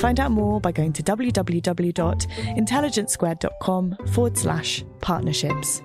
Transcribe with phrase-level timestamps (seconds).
[0.00, 5.82] Find out more by going to www.intelligencesquared.com forward slash partnerships.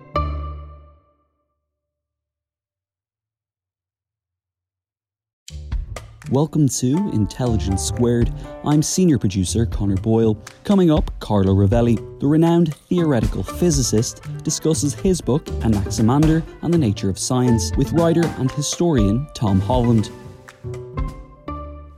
[6.32, 8.34] Welcome to Intelligence Squared.
[8.64, 10.42] I'm senior producer Connor Boyle.
[10.64, 17.10] Coming up, Carlo Rovelli, the renowned theoretical physicist, discusses his book Anaximander and the Nature
[17.10, 20.10] of Science with writer and historian Tom Holland.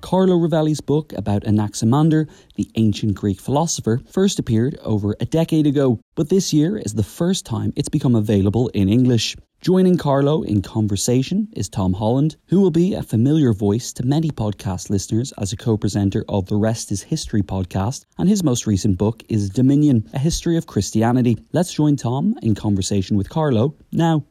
[0.07, 5.99] Carlo Rovelli's book about Anaximander, the ancient Greek philosopher, first appeared over a decade ago,
[6.15, 9.35] but this year is the first time it's become available in English.
[9.59, 14.29] Joining Carlo in conversation is Tom Holland, who will be a familiar voice to many
[14.29, 18.65] podcast listeners as a co presenter of the Rest is History podcast, and his most
[18.65, 21.37] recent book is Dominion, a history of Christianity.
[21.51, 24.23] Let's join Tom in conversation with Carlo now.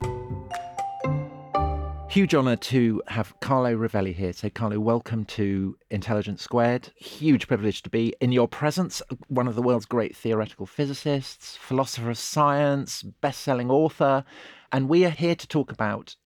[2.09, 4.33] Huge honour to have Carlo Rovelli here.
[4.33, 6.91] So, Carlo, welcome to Intelligence Squared.
[6.97, 9.03] Huge privilege to be in your presence.
[9.29, 14.25] One of the world's great theoretical physicists, philosopher of science, best selling author.
[14.73, 16.17] And we are here to talk about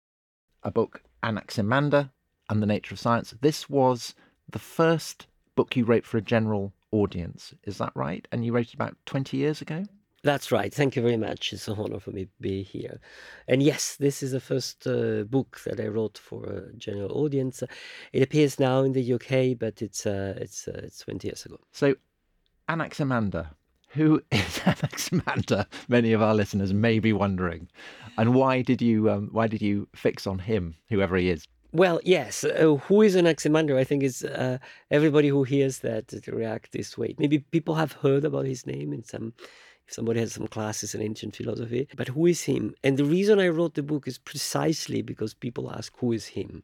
[0.62, 2.10] a book, Anaximander
[2.48, 3.34] and the Nature of Science.
[3.40, 4.14] This was
[4.48, 5.26] the first
[5.56, 7.54] book you wrote for a general audience.
[7.64, 8.28] Is that right?
[8.30, 9.84] And you wrote it about 20 years ago?
[10.22, 10.72] That's right.
[10.72, 11.52] Thank you very much.
[11.52, 13.00] It's an honor for me to be here.
[13.48, 17.62] And yes, this is the first uh, book that I wrote for a general audience.
[18.12, 21.58] It appears now in the UK, but it's uh, it's uh, it's 20 years ago.
[21.72, 21.94] So,
[22.68, 23.50] Anaximander.
[23.94, 25.66] Who is Anaximander?
[25.88, 27.68] Many of our listeners may be wondering,
[28.18, 31.46] and why did you um, why did you fix on him, whoever he is?
[31.72, 32.44] Well, yes.
[32.44, 33.78] Uh, who is Anaximander?
[33.78, 34.58] I think is uh,
[34.90, 37.14] everybody who hears that react this way.
[37.18, 39.32] Maybe people have heard about his name in some
[39.90, 41.88] somebody has some classes in ancient philosophy.
[41.96, 42.74] But who is him?
[42.84, 46.62] And the reason I wrote the book is precisely because people ask, who is him?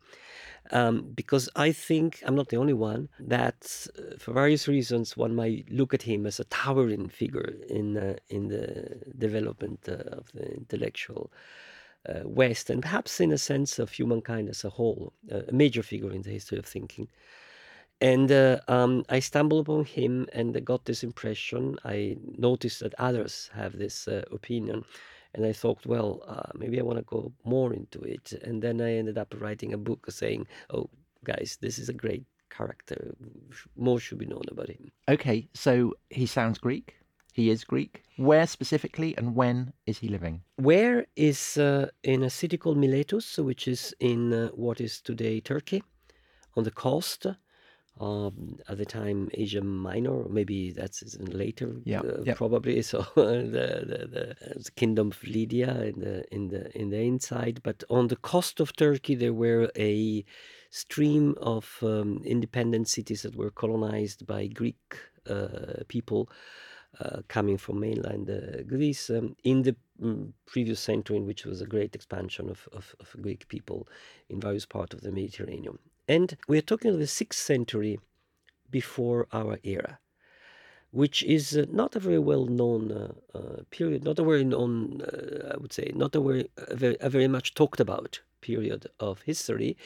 [0.72, 5.34] Um, because I think I'm not the only one that, uh, for various reasons, one
[5.34, 10.32] might look at him as a towering figure in uh, in the development uh, of
[10.32, 11.30] the intellectual
[12.08, 16.10] uh, West, and perhaps in a sense of humankind as a whole, a major figure
[16.10, 17.08] in the history of thinking.
[18.00, 21.78] And uh, um, I stumbled upon him and got this impression.
[21.84, 24.84] I noticed that others have this uh, opinion.
[25.34, 28.32] And I thought, well, uh, maybe I want to go more into it.
[28.42, 30.88] And then I ended up writing a book saying, oh,
[31.24, 33.14] guys, this is a great character.
[33.76, 34.90] More should be known about him.
[35.08, 36.96] Okay, so he sounds Greek.
[37.32, 38.02] He is Greek.
[38.16, 40.42] Where specifically and when is he living?
[40.56, 45.40] Where is uh, in a city called Miletus, which is in uh, what is today
[45.40, 45.82] Turkey,
[46.56, 47.26] on the coast
[47.98, 52.34] um, at the time Asia Minor, maybe that's later, yeah, uh, yeah.
[52.34, 52.82] probably.
[52.86, 53.26] So the,
[53.90, 58.16] the, the, kingdom of Lydia in the in the in the inside, but on the
[58.16, 60.24] coast of Turkey there were a
[60.70, 66.28] stream of um, independent cities that were colonized by Greek uh, people.
[66.98, 71.60] Uh, coming from mainland uh, Greece um, in the um, previous century, in which was
[71.60, 73.86] a great expansion of, of, of Greek people
[74.30, 75.78] in various parts of the Mediterranean.
[76.08, 77.98] And we're talking of the 6th century
[78.70, 79.98] before our era,
[80.90, 85.02] which is uh, not a very well known uh, uh, period, not a very known,
[85.02, 88.86] uh, I would say, not a very, a very, a very much talked about period
[89.00, 89.76] of history.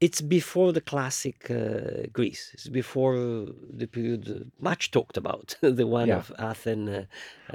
[0.00, 2.50] It's before the classic uh, Greece.
[2.54, 6.18] It's before the period much talked about, the one yeah.
[6.18, 6.88] of Athens.
[6.88, 7.04] Uh,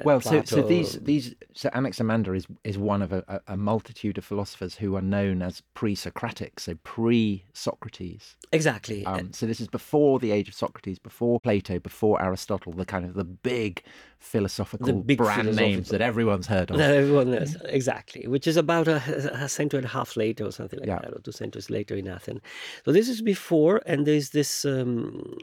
[0.04, 4.26] well, so, so these these so Anaximander is is one of a, a multitude of
[4.26, 8.36] philosophers who are known as pre-Socratic, so pre-Socrates.
[8.52, 9.06] Exactly.
[9.06, 13.06] Um, so this is before the age of Socrates, before Plato, before Aristotle, the kind
[13.06, 13.84] of the big
[14.24, 16.78] philosophical the big brand names that everyone's heard of.
[16.78, 19.02] That everyone knows exactly, which is about a,
[19.34, 21.00] a century and a half later or something like yeah.
[21.00, 22.42] that, or two centuries later in Athens.
[22.86, 25.38] So this is before, and there's this um,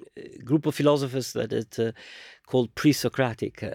[0.44, 1.92] group of philosophers that is uh,
[2.46, 3.62] called pre-Socratic.
[3.62, 3.74] Uh,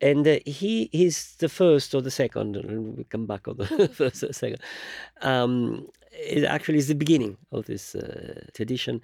[0.00, 3.88] and uh, he is the first or the second, and we come back on the
[4.00, 4.60] first or second.
[5.20, 9.02] Um, it actually is the beginning of this uh, tradition,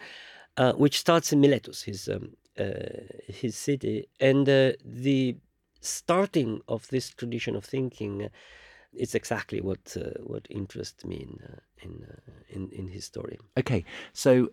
[0.57, 2.31] uh, which starts in Miletus, his um,
[3.29, 5.37] his city, and uh, the
[5.81, 8.29] starting of this tradition of thinking.
[8.95, 11.39] It's exactly what uh, what interests me in
[11.83, 12.07] in,
[12.49, 13.39] in in his story.
[13.57, 14.49] Okay, so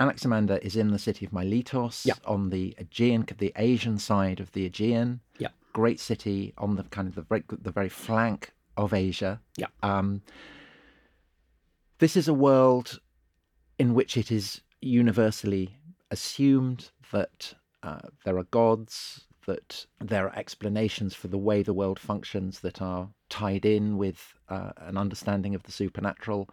[0.00, 2.14] Anaximander is in the city of Miletos Yeah.
[2.24, 5.20] on the Aegean, the Asian side of the Aegean.
[5.38, 5.48] Yeah.
[5.72, 9.40] Great city on the kind of the very, the very flank of Asia.
[9.56, 9.66] Yeah.
[9.82, 10.22] Um,
[11.98, 13.00] this is a world
[13.78, 15.77] in which it is universally
[16.10, 21.98] assumed that uh, there are gods, that there are explanations for the way the world
[21.98, 26.48] functions that are tied in with uh, an understanding of the supernatural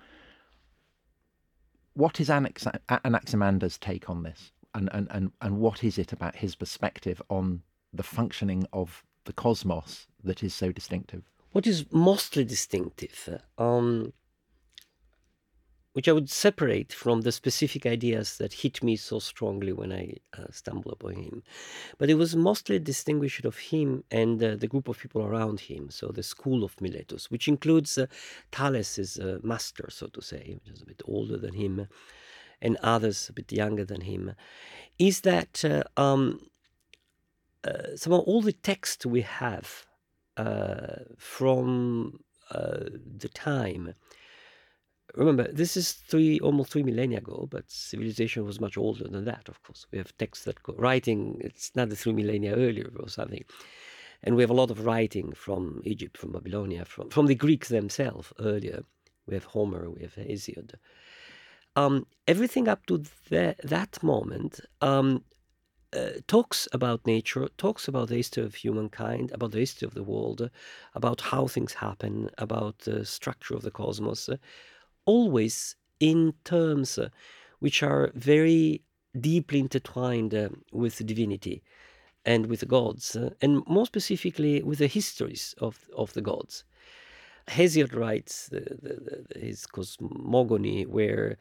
[1.96, 6.36] what is Anax- Anaximander's take on this, and, and and and what is it about
[6.36, 7.64] his perspective on
[7.94, 11.24] the functioning of the cosmos that is so distinctive?
[11.54, 14.12] What is mostly distinctive, um,
[15.96, 20.18] which I would separate from the specific ideas that hit me so strongly when I
[20.38, 21.42] uh, stumbled upon him,
[21.98, 25.90] but it was mostly distinguished of him and uh, the group of people around him.
[25.90, 28.08] So the school of Miletus, which includes uh,
[28.52, 31.88] Thales' uh, master, so to say, which is a bit older than him,
[32.62, 34.34] and others a bit younger than him,
[35.00, 36.42] is that uh, um,
[37.64, 39.86] uh, somehow all the text we have
[40.36, 42.20] uh, from
[42.52, 43.94] the time.
[45.16, 49.48] Remember, this is three almost three millennia ago, but civilization was much older than that.
[49.48, 51.40] Of course, we have texts that go writing.
[51.42, 53.46] It's another three millennia earlier or something,
[54.24, 57.70] and we have a lot of writing from Egypt, from Babylonia, from from the Greeks
[57.70, 58.84] themselves earlier.
[59.28, 60.76] We have Homer, we have Hesiod.
[61.76, 65.24] Um, everything up to the, that moment um,
[65.94, 70.04] uh, talks about nature, talks about the history of humankind, about the history of the
[70.04, 70.50] world,
[70.94, 74.30] about how things happen, about the structure of the cosmos,
[75.06, 77.10] always in terms uh,
[77.60, 78.82] which are very
[79.20, 81.64] deeply intertwined uh, with divinity
[82.26, 86.64] and with gods, uh, and more specifically with the histories of, of the gods.
[87.48, 91.38] Hesiod writes the, the, the, his cosmogony, where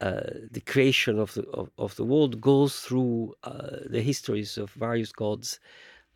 [0.00, 0.20] uh,
[0.50, 5.12] the creation of the of, of the world goes through uh, the histories of various
[5.12, 5.58] gods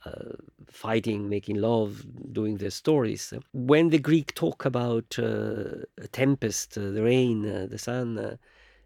[0.04, 0.34] uh,
[0.70, 3.32] fighting, making love, doing their stories.
[3.52, 8.36] When the Greek talk about uh, tempest, uh, the rain, uh, the sun, uh,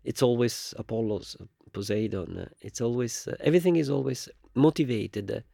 [0.05, 1.37] it's always Apollos,
[1.73, 2.39] Poseidon.
[2.39, 5.45] uh, It's always everything is always motivated.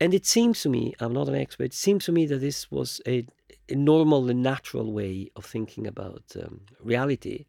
[0.00, 2.70] and it seems to me, I'm not an expert, it seems to me that this
[2.70, 3.26] was a,
[3.68, 7.46] a normal and natural way of thinking about um, reality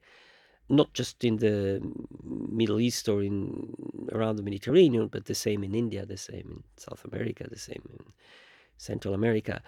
[0.69, 1.81] not just in the
[2.23, 3.73] Middle East or in
[4.11, 7.81] around the Mediterranean, but the same in India, the same in South America, the same
[7.93, 8.05] in
[8.77, 9.61] Central America.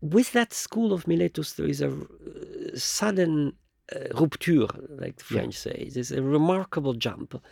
[0.00, 3.54] With that school of Miletus, there is a uh, sudden
[3.94, 5.40] uh, rupture, like the Yeah.
[5.40, 5.90] French say.
[5.92, 7.42] There's a remarkable jump.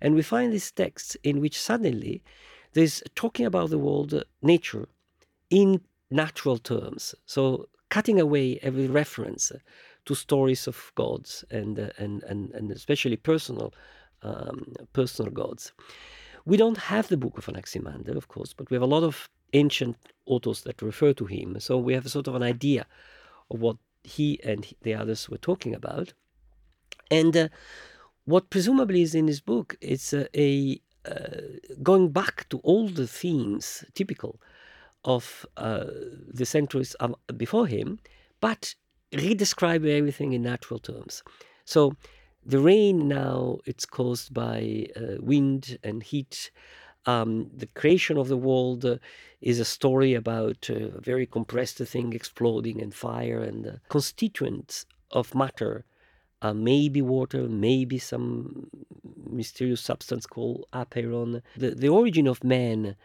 [0.00, 2.22] And we find these texts in which suddenly
[2.72, 4.88] there's talking about the world, uh, nature,
[5.50, 5.80] in
[6.10, 7.14] natural terms.
[7.24, 9.52] So cutting away every reference
[10.06, 13.72] to stories of gods and uh, and, and and especially personal
[14.22, 15.72] um, personal gods.
[16.44, 19.28] We don't have the book of Anaximander, of course, but we have a lot of
[19.52, 21.58] ancient authors that refer to him.
[21.58, 22.86] So we have a sort of an idea
[23.50, 26.12] of what he and the others were talking about.
[27.10, 27.48] And uh,
[28.24, 30.80] what presumably is in his book is uh, a
[31.82, 34.40] going back to all the themes typical
[35.04, 35.84] of uh,
[36.32, 37.98] the centuries um, before him,
[38.40, 38.74] but
[39.16, 41.22] redescribe everything in natural terms.
[41.64, 41.94] So
[42.44, 46.50] the rain now it's caused by uh, wind and heat.
[47.06, 48.96] Um, the creation of the world uh,
[49.40, 54.86] is a story about uh, a very compressed thing exploding and fire and uh, constituents
[55.10, 55.84] of matter.
[56.42, 58.68] Uh, maybe water, maybe some
[59.28, 61.42] mysterious substance called apeiron.
[61.56, 62.96] The, the origin of man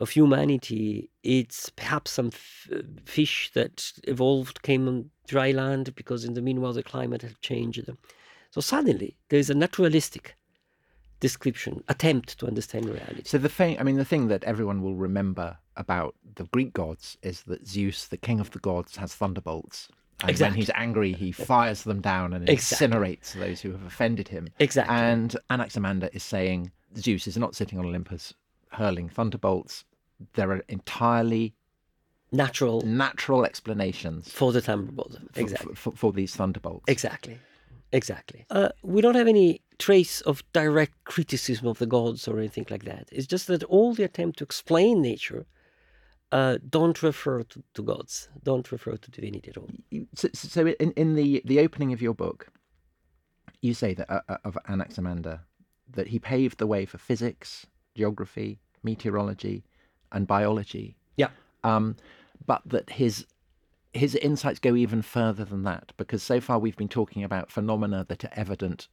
[0.00, 6.24] of humanity, it's perhaps some f- uh, fish that evolved, came on dry land because
[6.24, 7.86] in the meanwhile the climate had changed.
[7.86, 7.98] them.
[8.50, 10.36] So suddenly there is a naturalistic
[11.20, 13.22] description, attempt to understand reality.
[13.24, 17.16] So the thing, I mean, the thing that everyone will remember about the Greek gods
[17.22, 19.88] is that Zeus, the king of the gods, has thunderbolts.
[20.20, 20.52] And Exactly.
[20.52, 22.88] when he's angry, he fires them down and Exactly.
[22.88, 24.48] incinerates those who have offended him.
[24.58, 24.94] Exactly.
[24.94, 28.34] And Anaximander is saying Zeus is not sitting on Olympus
[28.74, 29.84] hurling thunderbolts.
[30.34, 31.54] There are entirely
[32.32, 35.18] Natural natural explanations for the thunderbolt.
[35.32, 35.74] for, Exactly.
[35.74, 36.84] for, for these thunderbolts.
[36.88, 37.38] Exactly.
[37.92, 38.44] Exactly.
[38.50, 42.84] Uh, we don't have any trace of direct criticism of the gods or anything like
[42.84, 43.08] that.
[43.12, 45.46] It's just that all the attempt to explain nature
[46.32, 49.70] uh, don't refer to, to, gods, don't refer to divinity at all.
[50.16, 52.48] So, so in, in the, the opening of your book,
[53.62, 55.42] you say that uh, uh, of Anaximander
[55.88, 59.64] that he paved the way for physics, geography, meteorology,
[60.12, 60.96] and biology.
[61.16, 61.28] Yeah.
[61.62, 61.96] Um,
[62.46, 63.26] but that his
[63.92, 68.04] his insights go even further than that because so far we've been talking about phenomena
[68.08, 68.88] that are evident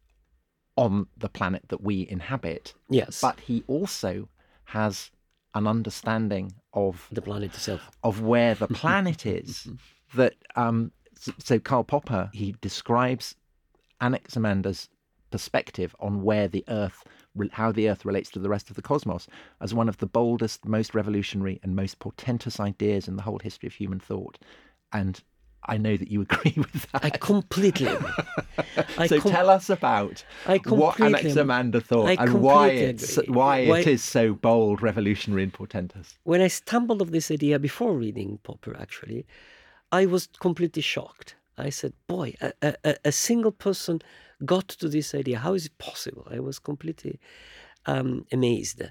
[0.75, 2.74] on the planet that we inhabit.
[2.89, 3.20] Yes.
[3.20, 4.29] But he also
[4.65, 5.10] has
[5.53, 9.67] an understanding of the planet itself, of where the planet is.
[10.15, 10.91] that um,
[11.39, 13.36] so Karl Popper he describes
[14.01, 14.89] Anaximander's
[15.29, 17.03] perspective on where the Earth,
[17.51, 19.27] how the Earth relates to the rest of the cosmos,
[19.61, 23.67] as one of the boldest, most revolutionary, and most portentous ideas in the whole history
[23.67, 24.38] of human thought
[24.93, 25.21] and
[25.63, 27.05] I know that you agree with that.
[27.05, 27.88] I completely
[28.97, 30.23] I so com- tell us about
[30.65, 36.17] what Anaximander thought and why it's why, why, it is so bold, revolutionary, and portentous.
[36.23, 39.25] When I stumbled of this idea before reading Popper, actually,
[39.91, 41.35] I was completely shocked.
[41.61, 42.53] I said, "Boy, a,
[42.83, 44.01] a, a single person
[44.45, 45.39] got to this idea.
[45.39, 47.19] How is it possible?" I was completely
[47.85, 48.83] um, amazed.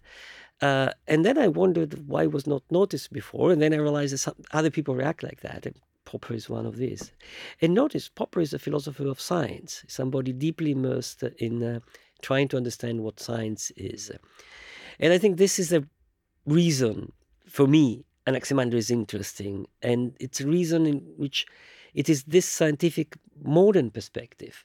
[0.60, 3.50] Uh, and then I wondered why it was not noticed before.
[3.50, 5.64] And then I realized that some other people react like that.
[5.64, 5.74] And
[6.04, 7.12] Popper is one of these.
[7.62, 11.80] And notice, Popper is a philosopher of science, somebody deeply immersed in uh,
[12.20, 14.10] trying to understand what science is.
[14.98, 15.84] And I think this is a
[16.44, 17.12] reason
[17.48, 19.66] for me Anaximander is interesting.
[19.82, 21.46] And it's a reason in which
[21.94, 24.64] it is this scientific modern perspective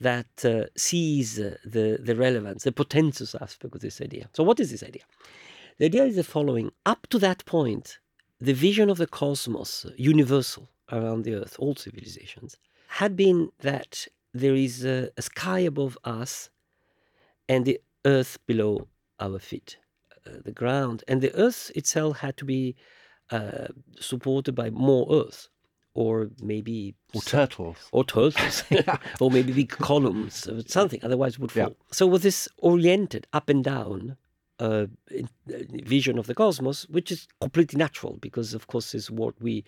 [0.00, 4.28] that uh, sees uh, the, the relevance, the potentious aspect of this idea.
[4.32, 5.02] So, what is this idea?
[5.78, 7.98] The idea is the following up to that point,
[8.40, 12.56] the vision of the cosmos, universal around the earth, all civilizations,
[12.88, 16.50] had been that there is a, a sky above us
[17.48, 18.88] and the earth below
[19.18, 19.76] our feet,
[20.26, 21.04] uh, the ground.
[21.06, 22.76] And the earth itself had to be
[23.30, 25.48] uh, supported by more earth,
[26.00, 28.64] or maybe or turtles, or turtles,
[29.20, 31.00] or maybe big columns, or something.
[31.02, 31.62] Otherwise, would fall.
[31.62, 31.92] Yeah.
[31.92, 34.16] So, with this oriented up and down
[34.58, 34.86] uh,
[35.46, 39.64] vision of the cosmos, which is completely natural because, of course, is what we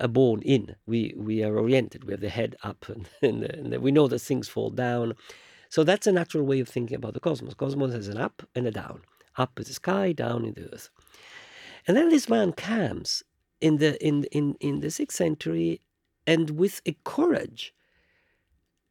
[0.00, 0.74] are born in.
[0.86, 2.04] We we are oriented.
[2.04, 5.14] We have the head up, and, and, and we know that things fall down.
[5.68, 7.54] So that's a natural way of thinking about the cosmos.
[7.54, 9.02] Cosmos has an up and a down.
[9.36, 10.90] Up is the sky, down in the earth.
[11.86, 13.22] And then this man comes
[13.60, 15.80] in the in in in the sixth century,
[16.26, 17.74] and with a courage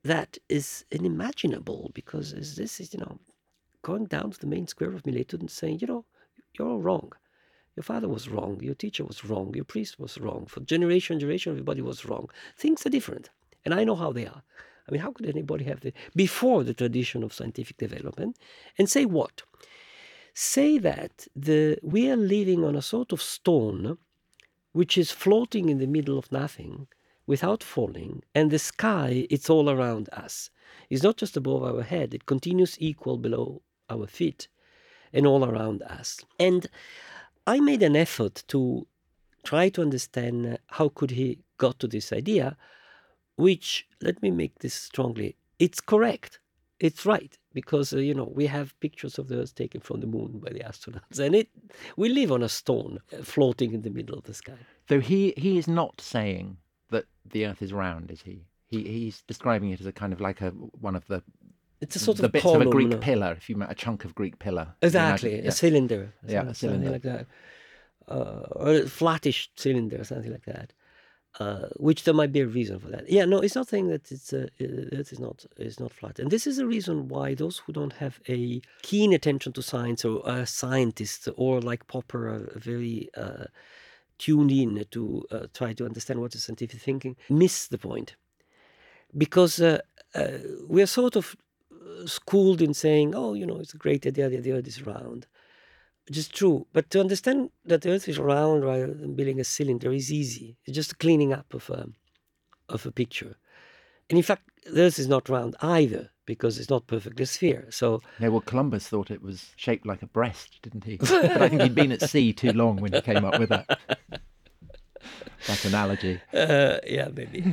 [0.03, 3.19] that is unimaginable because this is you know
[3.85, 6.05] going down to the main square of Miletus and saying, you know,
[6.57, 7.11] you're all wrong.
[7.75, 8.59] Your father was wrong.
[8.61, 9.53] Your teacher was wrong.
[9.53, 10.47] Your priest was wrong.
[10.47, 12.29] For generation, generation, everybody was wrong.
[12.57, 13.29] Things are different.
[13.63, 14.41] And I know how they are.
[14.87, 18.37] I mean, how could anybody have the, before the tradition of scientific development,
[18.77, 19.43] and say what?
[20.33, 23.97] Say that the, we are living on a sort of stone
[24.75, 26.85] which is floating in the middle of nothing
[27.25, 30.49] without falling, and the sky, it's all around us.
[30.89, 34.49] It's not just above our head, it continues equal below our feet
[35.13, 36.19] and all around us.
[36.37, 36.67] And
[37.47, 38.85] I made an effort to
[39.45, 42.57] try to understand how could he got to this idea,
[43.37, 45.37] which let me make this strongly.
[45.57, 46.39] It's correct.
[46.81, 50.07] It's right because uh, you know we have pictures of the Earth taken from the
[50.07, 51.49] moon by the astronauts, and it
[51.97, 54.59] we live on a stone uh, floating in the middle of the sky.
[54.87, 56.57] So he he is not saying
[56.91, 58.45] that the Earth is round, is he?
[58.67, 61.23] He he's describing it as a kind of like a one of the
[61.81, 63.31] it's a sort the of bits column, of a Greek pillar.
[63.37, 65.47] If you met a chunk of Greek pillar, exactly, yeah.
[65.47, 67.25] a cylinder, yeah, a cylinder like that,
[68.07, 70.73] uh, or a flattish cylinder, something like that.
[71.37, 73.09] Uh, which there might be a reason for that.
[73.09, 76.31] Yeah, no, it's not saying that it's uh, it is not is not flat, and
[76.31, 80.25] this is a reason why those who don't have a keen attention to science or
[80.25, 83.47] are scientists or like Popper very uh,
[84.17, 88.15] tuned in to uh, try to understand what is scientific thinking miss the point.
[89.17, 89.79] Because uh,
[90.13, 90.37] uh,
[90.69, 91.35] we are sort of
[92.05, 95.27] schooled in saying, oh, you know, it's a great idea the earth is round,
[96.07, 96.67] which is true.
[96.73, 100.57] But to understand that the earth is round rather than building a cylinder is easy.
[100.65, 101.87] It's just cleaning up of a,
[102.69, 103.37] of a picture.
[104.09, 107.67] And in fact, the earth is not round either because it's not perfectly sphere.
[107.69, 110.97] So yeah, well, Columbus thought it was shaped like a breast, didn't he?
[110.97, 113.79] but I think he'd been at sea too long when he came up with that.
[115.47, 116.19] that analogy.
[116.33, 117.41] Uh, yeah, maybe.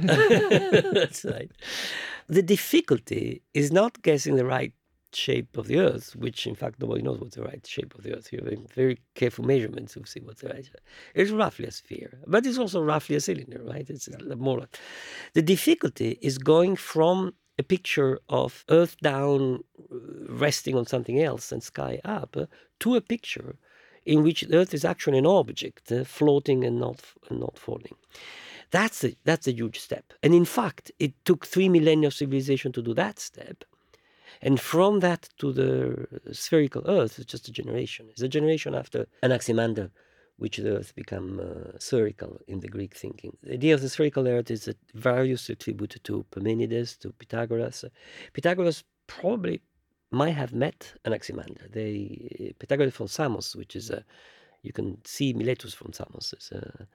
[0.92, 1.50] That's right.
[2.28, 4.72] The difficulty is not guessing the right
[5.14, 8.16] shape of the Earth, which in fact nobody knows what's the right shape of the
[8.16, 8.32] Earth.
[8.32, 10.80] You have very careful measurements to see what's the right shape.
[11.14, 13.88] It's roughly a sphere, but it's also roughly a cylinder, right?
[13.88, 14.34] It's yeah.
[14.34, 14.60] more.
[14.60, 14.76] Like...
[15.34, 19.96] The difficulty is going from a picture of Earth down, uh,
[20.28, 22.46] resting on something else, and sky up, uh,
[22.80, 23.56] to a picture
[24.04, 27.96] in which the Earth is actually an object uh, floating and not and not falling.
[28.70, 30.14] That's a, that's a huge step.
[30.22, 33.64] And in fact, it took three millennia of civilization to do that step.
[34.40, 38.06] And from that to the spherical Earth, it's just a generation.
[38.10, 39.90] It's a generation after Anaximander,
[40.36, 43.36] which the Earth become uh, spherical in the Greek thinking.
[43.42, 47.84] The idea of the spherical Earth is that various attributed to Parmenides, to Pythagoras.
[48.32, 49.60] Pythagoras probably
[50.10, 51.68] might have met Anaximander.
[51.70, 54.04] They Pythagoras from Samos, which is a
[54.62, 56.32] you can see Miletus from Samos.
[56.32, 56.86] It's a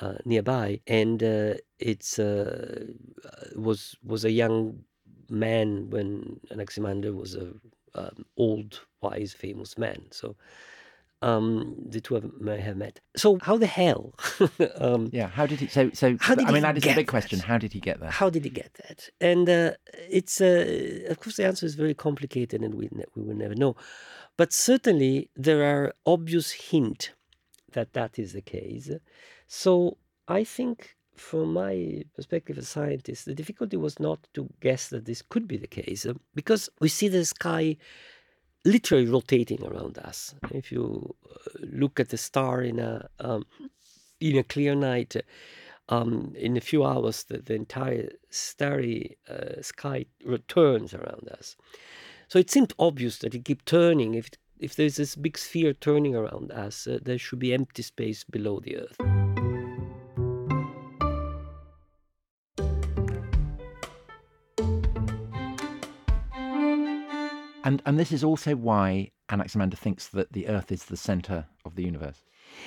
[0.00, 2.86] uh, nearby, and uh, it's uh,
[3.56, 4.84] was was a young
[5.30, 7.52] man when Anaximander was a
[7.94, 10.02] um, old, wise, famous man.
[10.10, 10.36] So
[11.22, 13.00] um, the two of may have met.
[13.16, 14.14] So how the hell?
[14.76, 15.66] um, yeah, how did he?
[15.66, 17.06] So, so I mean, that is a big that?
[17.08, 17.40] question.
[17.40, 18.10] How did he get there?
[18.10, 19.08] How did he get that?
[19.20, 19.72] And uh,
[20.08, 23.54] it's uh, of course the answer is very complicated, and we ne- we will never
[23.54, 23.74] know.
[24.36, 27.12] But certainly there are obvious hint
[27.72, 28.90] that that is the case.
[29.48, 29.96] So
[30.28, 35.04] I think, from my perspective as a scientist, the difficulty was not to guess that
[35.04, 37.76] this could be the case, uh, because we see the sky
[38.64, 40.34] literally rotating around us.
[40.50, 43.46] If you uh, look at the star in a um,
[44.20, 45.14] in a clear night,
[45.88, 51.56] um, in a few hours, the, the entire starry uh, sky returns around us.
[52.28, 54.14] So it seemed obvious that it keep turning.
[54.14, 58.24] If if there's this big sphere turning around us, uh, there should be empty space
[58.24, 59.47] below the Earth.
[67.68, 71.74] And and this is also why Anaximander thinks that the Earth is the center of
[71.74, 72.22] the universe.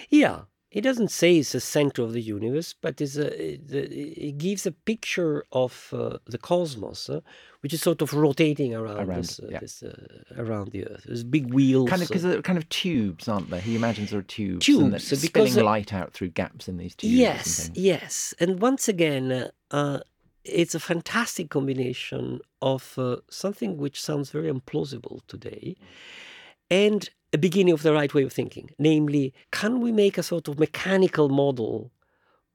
[0.10, 4.68] Yeah, he doesn't say it's the center of the universe, but it's a, it gives
[4.68, 7.22] a picture of uh, the cosmos, uh,
[7.62, 9.60] which is sort of rotating around, around this, uh, yeah.
[9.60, 9.98] this uh,
[10.38, 11.06] around the Earth.
[11.08, 13.60] There's big wheels, kind of because they're kind of tubes, aren't they?
[13.60, 17.12] He imagines there are tubes, tubes, and spilling light out through gaps in these tubes.
[17.12, 20.00] Yes, and yes, and once again, uh,
[20.44, 25.76] it's a fantastic combination of uh, something which sounds very implausible today
[26.70, 28.72] and a beginning of the right way of thinking.
[28.80, 31.92] Namely, can we make a sort of mechanical model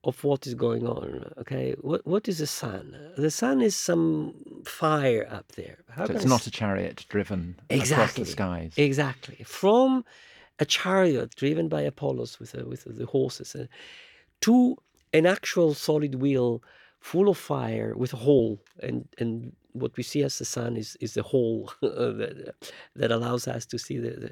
[0.05, 1.33] of what is going on?
[1.38, 2.96] Okay, what, what is the sun?
[3.16, 5.79] The sun is some fire up there.
[5.90, 8.72] How so it's not a chariot driven exactly, across the skies.
[8.77, 9.44] Exactly.
[9.44, 10.05] From
[10.59, 13.66] a chariot driven by Apollos with, uh, with the horses uh,
[14.42, 14.77] to
[15.12, 16.62] an actual solid wheel
[17.12, 19.33] full of fire with a hole and and
[19.83, 22.55] what we see as the sun is is the hole uh, that,
[23.01, 24.31] that allows us to see the, the,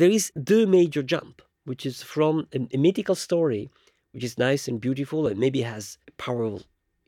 [0.00, 3.68] there is the major jump which is from a, a, mythical story
[4.12, 6.62] which is nice and beautiful and maybe has powerful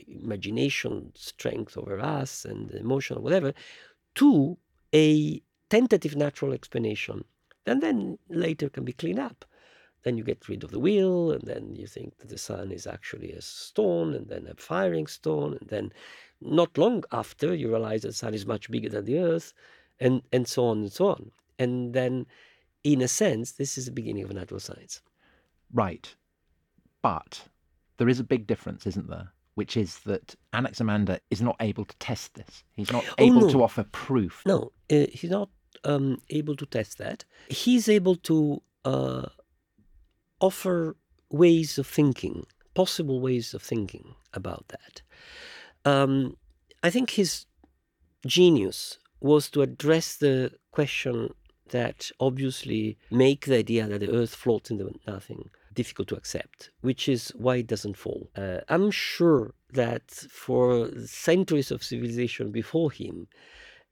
[0.08, 3.50] imagination strength over us and emotion or whatever
[4.16, 4.58] to
[4.92, 5.40] a
[5.70, 7.24] tentative natural explanation
[7.64, 9.44] and then later can be cleaned up
[10.06, 12.86] then you get rid of the wheel, and then you think that the sun is
[12.86, 15.92] actually a stone, and then a firing stone, and then
[16.40, 19.52] not long after you realize that the sun is much bigger than the earth,
[19.98, 21.32] and, and so on and so on.
[21.58, 22.26] And then,
[22.84, 25.02] in a sense, this is the beginning of natural science.
[25.74, 26.14] Right.
[27.02, 27.42] But
[27.96, 29.32] there is a big difference, isn't there?
[29.56, 32.62] Which is that Anaximander is not able to test this.
[32.76, 33.52] He's not oh, able oh, no.
[33.54, 34.44] to offer proof.
[34.46, 35.48] No, uh, he's not
[35.82, 37.24] um, able to test that.
[37.48, 39.26] He's able to uh,
[40.40, 40.96] offer
[41.30, 42.44] ways of thinking,
[42.74, 45.02] possible ways of thinking about that.
[45.84, 46.36] Um,
[46.82, 47.46] I think his
[48.26, 51.34] genius was to address the question
[51.70, 57.08] that obviously make the idea that the earth floats into nothing difficult to accept, which
[57.08, 58.30] is why it doesn't fall.
[58.36, 63.28] Uh, I'm sure that for centuries of civilization before him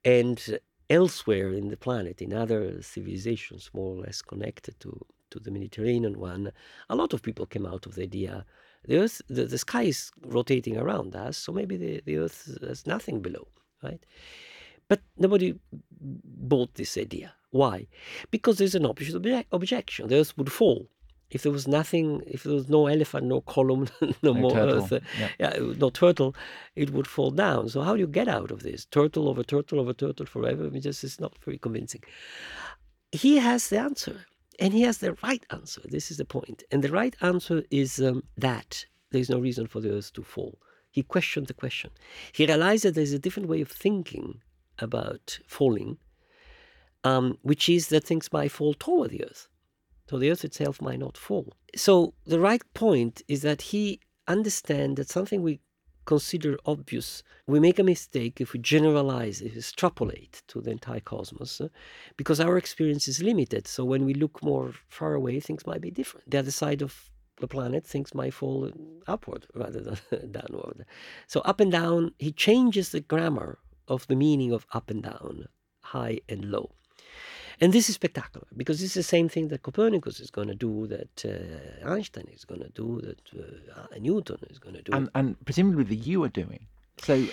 [0.05, 5.05] and elsewhere in the planet, in other civilizations more or less connected to
[5.35, 6.51] to the Mediterranean one,
[6.89, 8.47] a lot of people came out of the idea
[8.87, 12.87] the earth, the, the sky is rotating around us, so maybe the, the earth has
[12.87, 13.49] nothing below,
[13.83, 14.05] right?
[14.89, 15.59] But nobody
[16.01, 17.33] bought this idea.
[17.51, 17.87] Why?
[18.31, 20.09] Because there's an opposite obje- objection.
[20.09, 20.89] The earth would fall.
[21.31, 24.85] If there was nothing, if there was no elephant, no column, no, no more turtle.
[24.85, 25.29] earth, uh, yeah.
[25.39, 25.73] yeah.
[25.79, 26.37] no turtle,
[26.77, 27.71] it would fall down.
[27.71, 28.85] So how do you get out of this?
[28.85, 30.67] Turtle over turtle over turtle forever?
[30.67, 32.03] It just is not very convincing.
[33.11, 34.27] He has the answer.
[34.61, 35.81] And he has the right answer.
[35.85, 36.63] This is the point.
[36.71, 40.23] And the right answer is um, that there is no reason for the earth to
[40.23, 40.59] fall.
[40.91, 41.91] He questioned the question.
[42.33, 44.41] He realized that there's a different way of thinking
[44.79, 45.99] about falling,
[47.03, 49.49] um, which is that things might fall toward the earth.
[50.09, 51.53] So the earth itself might not fall.
[51.75, 55.61] So the right point is that he understands that something we
[56.05, 61.01] consider obvious, we make a mistake if we generalize, if we extrapolate to the entire
[61.01, 61.69] cosmos, uh,
[62.17, 63.67] because our experience is limited.
[63.67, 66.31] So when we look more far away, things might be different.
[66.31, 68.71] The other side of the planet, things might fall
[69.07, 69.99] upward rather than
[70.33, 70.87] downward.
[71.27, 75.47] So up and down, he changes the grammar of the meaning of up and down,
[75.83, 76.71] high and low.
[77.65, 80.55] And this is spectacular because this is the same thing that Copernicus is going to
[80.55, 84.93] do, that uh, Einstein is going to do, that uh, Newton is going to do.
[84.93, 86.67] And, and presumably that you are doing.
[86.99, 87.27] So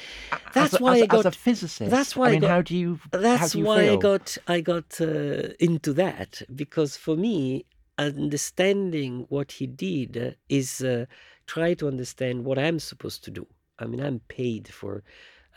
[0.53, 1.91] that's as why as, I got, as a physicist.
[1.91, 2.99] That's why I mean, got, how do you?
[3.11, 3.93] That's do you why feel?
[3.93, 7.65] I got I got uh, into that because for me,
[7.97, 11.07] understanding what he did is uh,
[11.45, 13.47] try to understand what I'm supposed to do.
[13.77, 15.03] I mean, I'm paid for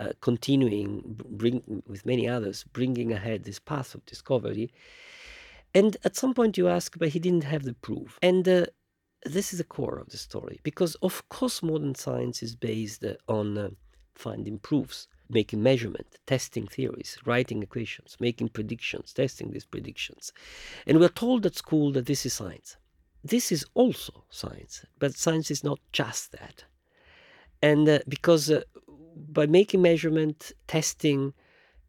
[0.00, 4.70] uh, continuing bring with many others bringing ahead this path of discovery.
[5.74, 8.18] And at some point you ask but he didn't have the proof.
[8.22, 8.66] And uh,
[9.24, 13.58] this is the core of the story because of course modern science is based on
[13.58, 13.70] uh,
[14.14, 20.32] finding proofs making measurement testing theories writing equations making predictions testing these predictions.
[20.86, 22.76] And we're told at school that this is science.
[23.22, 26.64] This is also science but science is not just that.
[27.62, 28.62] And uh, because uh,
[29.16, 31.32] by making measurement, testing,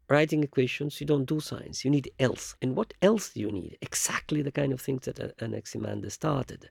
[0.08, 1.84] writing equations, you don't do science.
[1.84, 2.54] You need else.
[2.62, 3.76] And what else do you need?
[3.82, 6.70] Exactly the kind of things that Anaximander started.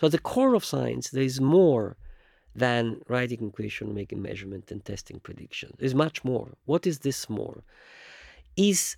[0.00, 1.96] So at the core of science, there is more
[2.54, 5.74] than writing equation, making measurement, and testing prediction.
[5.78, 6.56] There's much more.
[6.64, 7.62] What is this more?
[8.56, 8.96] Is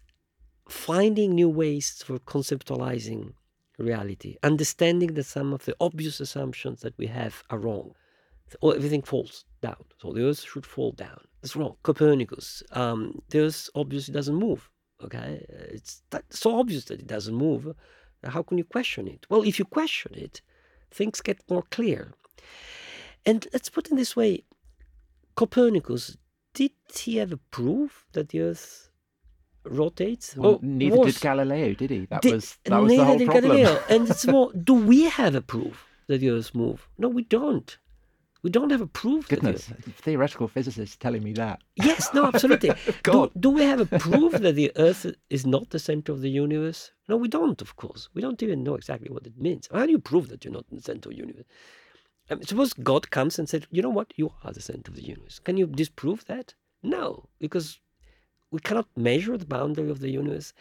[0.68, 3.32] finding new ways for conceptualizing
[3.78, 7.94] reality, understanding that some of the obvious assumptions that we have are wrong.
[8.62, 9.76] So everything falls down.
[9.98, 11.20] So the Earth should fall down.
[11.42, 11.76] It's wrong.
[11.82, 14.68] Copernicus, um, the Earth obviously doesn't move.
[15.04, 17.72] Okay, it's so obvious that it doesn't move.
[18.24, 19.26] How can you question it?
[19.30, 20.40] Well, if you question it,
[20.90, 22.12] things get more clear.
[23.24, 24.42] And let's put it this way:
[25.37, 26.16] Copernicus,
[26.54, 28.90] did he ever prove that the Earth
[29.64, 30.37] rotates?
[30.37, 32.06] Well, Or neither was- did Galileo, did he?
[32.06, 33.56] That did- was that was the whole did problem.
[33.56, 33.82] Galileo.
[33.88, 36.82] and it's more: Do we have a proof that the Earth moves?
[36.98, 37.78] No, we don't.
[38.42, 39.29] We don't have a proof.
[39.29, 41.61] the Goodness, theoretical physicists telling me that.
[41.74, 42.70] Yes, no, absolutely.
[43.03, 46.31] do, do we have a proof that the Earth is not the center of the
[46.31, 46.92] universe?
[47.09, 48.09] No, we don't, of course.
[48.14, 49.68] We don't even know exactly what it means.
[49.72, 51.46] How do you prove that you're not in the center of the universe?
[52.31, 54.96] I mean, suppose God comes and said, you know what, you are the center of
[54.96, 55.38] the universe.
[55.40, 56.55] Can you disprove that?
[56.83, 57.81] No, because
[58.51, 60.53] we cannot measure the boundary of the universe.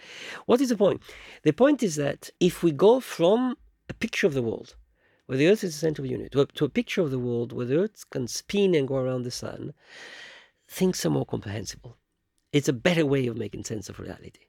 [0.46, 1.02] What is the point?
[1.44, 3.58] The point is that if we go from
[3.90, 4.76] a picture of the world,
[5.28, 7.54] where the Earth is the the universe, to a, to a picture of the world
[7.54, 9.74] where the Earth can spin and go around the sun,
[10.68, 11.98] things are more comprehensible.
[12.52, 14.42] It's a better way of making sense of reality.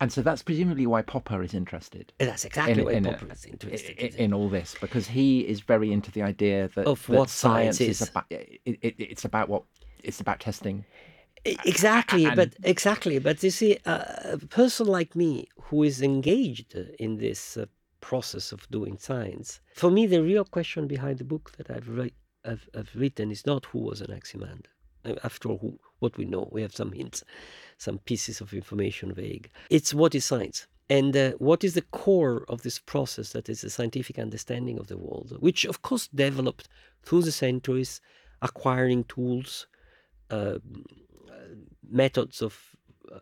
[0.00, 3.32] And so that's presumably why Popper is interested that's exactly In- why in a- Popper
[3.32, 3.98] is interested.
[3.98, 7.30] in, in all this because he is very into the idea that, Of that what
[7.30, 8.02] science is.
[8.02, 8.08] is.
[8.10, 8.24] about.
[8.30, 9.62] It, it, it's about what
[10.04, 10.84] it's about testing.
[11.64, 16.74] Exactly, and- but exactly, but you see, uh, a person like me who is engaged
[16.98, 17.66] in this uh,
[18.00, 21.88] process of doing science, for me, the real question behind the book that I've,
[22.44, 24.70] I've, I've written is not who was Anaximander.
[25.22, 27.22] After all, who, what we know, we have some hints,
[27.78, 29.50] some pieces of information vague.
[29.70, 30.66] It's what is science.
[30.88, 34.86] And uh, what is the core of this process that is the scientific understanding of
[34.86, 36.68] the world, which of course developed
[37.02, 38.00] through the centuries,
[38.42, 39.66] acquiring tools,
[40.30, 40.58] uh,
[41.88, 42.58] methods of
[43.12, 43.18] uh,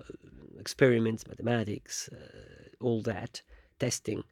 [0.58, 3.42] experiments, mathematics, uh, all that,
[3.78, 4.24] testing.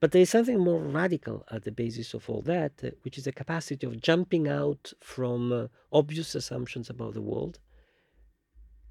[0.00, 3.24] But there is something more radical at the basis of all that, uh, which is
[3.24, 7.58] the capacity of jumping out from uh, obvious assumptions about the world,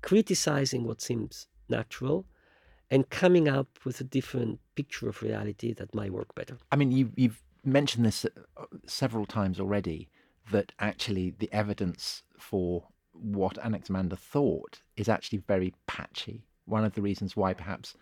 [0.02, 2.26] criticizing what seems natural,
[2.90, 6.58] and coming up with a different picture of reality that might work better.
[6.72, 10.10] I mean, you, you've mentioned this uh, several times already
[10.52, 16.46] that actually the evidence for what Anaximander thought is actually very patchy.
[16.66, 17.96] One of the reasons why perhaps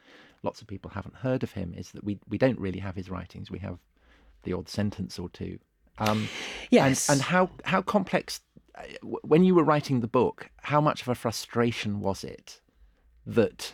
[0.44, 3.10] lots of people haven't heard of him is that we, we don't really have his
[3.10, 3.52] writings.
[3.52, 3.80] We have
[4.44, 5.60] the odd sentence or two.
[5.98, 6.28] Um,
[6.70, 7.10] Yes.
[7.10, 8.42] And, and how, how complex,
[8.76, 8.84] uh,
[9.24, 12.60] when you were writing the book, how much of a frustration was it
[13.26, 13.74] that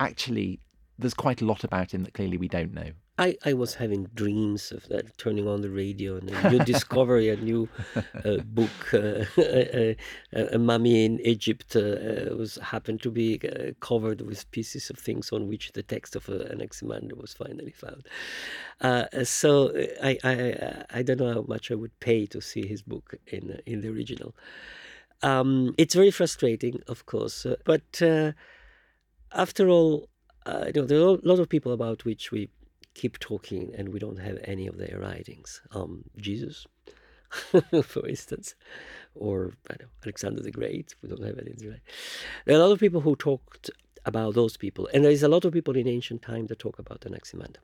[0.00, 0.60] actually
[0.98, 2.90] there's quite a lot about him that clearly we don't know?
[3.22, 7.36] I, I was having dreams of that, turning on the radio and you discover a
[7.36, 7.68] new
[8.24, 8.78] uh, book.
[8.92, 9.96] Uh, a,
[10.32, 14.98] a, a mummy in Egypt uh, was happened to be uh, covered with pieces of
[14.98, 18.08] things on which the text of uh, Anaximander was finally found.
[18.80, 22.66] Uh, so uh, I, I I don't know how much I would pay to see
[22.66, 24.34] his book in in the original.
[25.22, 28.32] Um, it's very frustrating, of course, uh, but uh,
[29.30, 30.08] after all,
[30.46, 32.48] uh, you know, there are a lot of people about which we
[32.94, 35.60] keep talking and we don't have any of their writings.
[35.72, 36.66] Um, Jesus,
[37.84, 38.54] for instance,
[39.14, 40.94] or know, Alexander the Great.
[41.02, 41.54] We don't have any.
[41.68, 41.80] Right?
[42.44, 43.70] There are a lot of people who talked
[44.04, 46.78] about those people, and there is a lot of people in ancient time that talk
[46.78, 47.60] about Anaximander.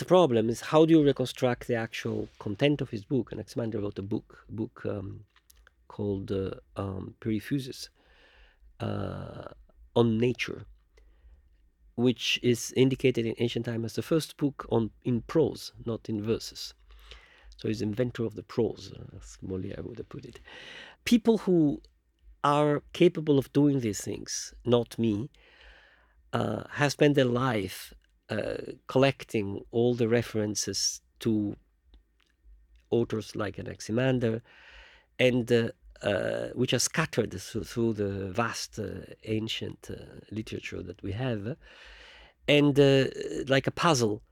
[0.00, 3.30] A problem is how do you reconstruct the actual content of his book?
[3.32, 5.24] Anaximander wrote a book, book um,
[5.88, 7.14] called uh, um,
[8.80, 9.48] uh,
[9.94, 10.64] on nature,
[11.96, 16.22] which is indicated in ancient time as the first book on in prose, not in
[16.22, 16.74] verses.
[17.56, 20.40] So he's inventor of the prose, uh, as Molière would have put it.
[21.04, 21.80] People who
[22.42, 25.30] are capable of doing these things, not me,
[26.32, 27.94] uh, have spent their life
[28.30, 28.56] uh,
[28.88, 31.56] collecting all the references to
[32.90, 34.42] authors like Anaximander,
[35.18, 35.68] and uh,
[36.02, 38.86] uh which are scattered through, through the vast uh,
[39.24, 39.96] ancient uh,
[40.30, 41.56] literature that we have,
[42.48, 42.78] and
[43.48, 44.22] like a puzzle,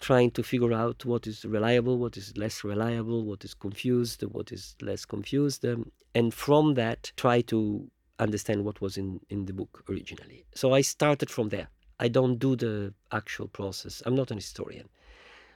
[0.00, 4.50] trying to figure out what is reliable, what is less reliable, what is confused, what
[4.52, 9.52] is less confused, um, and from that try to understand what was in, in the
[9.52, 10.44] book originally.
[10.54, 11.68] So I started from there.
[11.98, 14.02] I don't do the actual process.
[14.06, 14.88] I'm not an historian.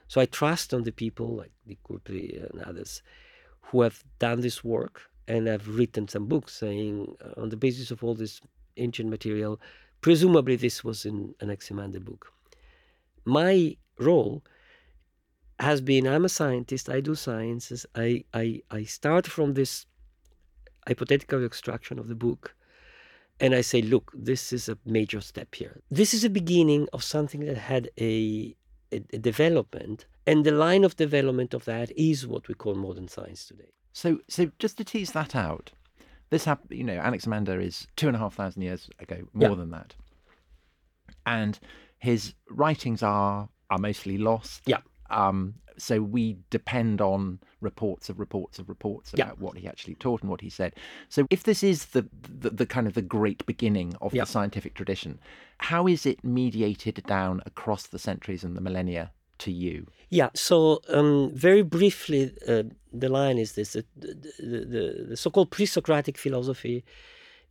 [0.07, 3.01] So I trust on the people like Dirk Couprie and others
[3.61, 7.91] who have done this work and I've written some books saying uh, on the basis
[7.91, 8.41] of all this
[8.77, 9.59] ancient material,
[10.01, 12.31] presumably this was in an Anaximander book.
[13.25, 14.43] My role
[15.59, 19.85] has been I'm a scientist, I do sciences, I, I, I start from this
[20.87, 22.55] hypothetical extraction of the book
[23.39, 25.81] and I say, look, this is a major step here.
[25.91, 28.55] This is a beginning of something that had a,
[28.93, 33.07] a, a development, and the line of development of that is what we call modern
[33.07, 33.73] science today.
[33.95, 35.71] So, so just to tease that out,
[36.29, 36.77] this happened.
[36.77, 39.55] You know, Anaximander is two and a half thousand years ago, more yeah.
[39.55, 39.95] than that,
[41.25, 41.57] and
[41.97, 44.63] his writings are are mostly lost.
[44.65, 44.79] Yeah.
[45.09, 49.43] Um, so we depend on reports of reports of reports about yeah.
[49.45, 50.73] what he actually taught and what he said.
[51.07, 54.23] So if this is the the, the kind of the great beginning of yeah.
[54.23, 55.19] the scientific tradition,
[55.59, 59.87] how is it mediated down across the centuries and the millennia to you?
[60.09, 60.29] Yeah.
[60.33, 66.17] So um, very briefly, uh, the line is this: the, the, the, the so-called pre-Socratic
[66.17, 66.83] philosophy.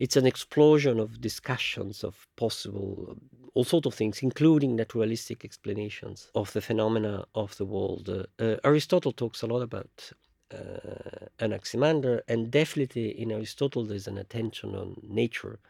[0.01, 3.17] It's an explosion of discussions of possible
[3.55, 8.09] all sorts of things, including naturalistic explanations of the phenomena of the world.
[8.09, 10.11] Uh, uh, Aristotle talks a lot about
[10.53, 15.61] uh, Anaximander, and definitely in Aristotle there's an attention on nature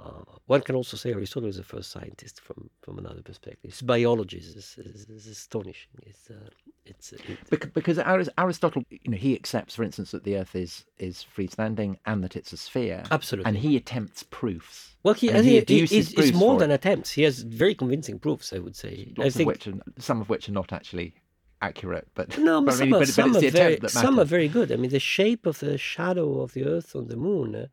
[0.00, 0.10] uh,
[0.46, 3.72] one can also say Aristotle is the first scientist from, from another perspective.
[3.72, 5.90] His biology is, is, is astonishing.
[6.06, 6.50] It's, uh,
[6.86, 11.26] it's, it, because Aristotle, you know, he accepts, for instance, that the Earth is is
[11.36, 13.02] freestanding and that it's a sphere.
[13.10, 14.96] Absolutely, and he attempts proofs.
[15.02, 17.10] Well, he, he, he, he's, he's more than attempts.
[17.10, 19.12] He has very convincing proofs, I would say.
[19.16, 19.48] Lots I think...
[19.48, 21.14] of which, are, some of which are not actually
[21.60, 24.48] accurate, but no, but some, mean, are, but, some, but are very, some are very
[24.48, 24.70] good.
[24.70, 27.54] I mean, the shape of the shadow of the Earth on the Moon.
[27.56, 27.66] Uh,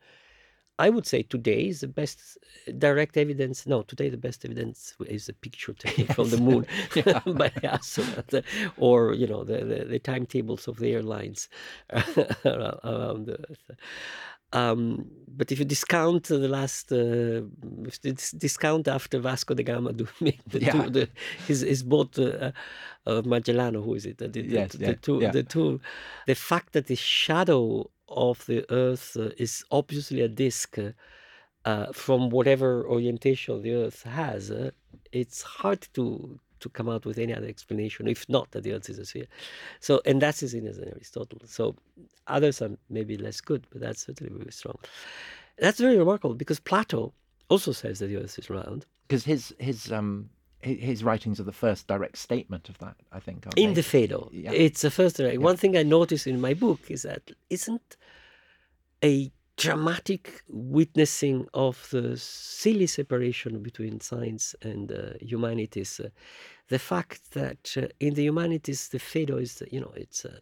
[0.77, 2.37] I would say today is the best
[2.77, 3.65] direct evidence.
[3.65, 6.15] No, today the best evidence is a picture taken yes.
[6.15, 6.65] from the moon
[7.37, 8.33] by astronaut,
[8.77, 11.49] or you know the, the, the timetables of the airlines
[12.45, 13.77] around the Earth.
[14.53, 17.41] Um, but if you discount the last, uh,
[18.37, 20.71] discount after Vasco da Gama doing the, yeah.
[20.71, 21.09] two, the
[21.45, 22.51] his his boat uh,
[23.05, 24.19] uh, Magellano, who is it?
[24.19, 25.31] The, yes, the, yeah, the, two, yeah.
[25.31, 25.81] the two,
[26.25, 30.77] the fact that the shadow of the Earth uh, is obviously a disk
[31.65, 34.51] uh, from whatever orientation the Earth has.
[34.51, 34.71] Uh,
[35.11, 38.89] it's hard to to come out with any other explanation, if not that the Earth
[38.89, 39.27] is a sphere.
[39.81, 41.39] So, and that's as in as Aristotle.
[41.45, 41.75] So,
[42.27, 44.77] others are maybe less good, but that's certainly very strong.
[45.57, 47.13] That's very remarkable because Plato
[47.49, 48.85] also says that the Earth is round.
[49.07, 50.29] Because his his um
[50.65, 53.45] his writings are the first direct statement of that, I think.
[53.55, 53.75] In they?
[53.75, 54.29] the Phaedo.
[54.31, 54.51] Yeah.
[54.51, 55.35] It's the first direct.
[55.35, 55.39] Yeah.
[55.39, 57.97] One thing I noticed in my book is that isn't
[59.03, 66.01] a dramatic witnessing of the silly separation between science and uh, humanities.
[66.03, 66.09] Uh,
[66.67, 70.39] the fact that uh, in the humanities, the Phaedo is, you know, it's uh,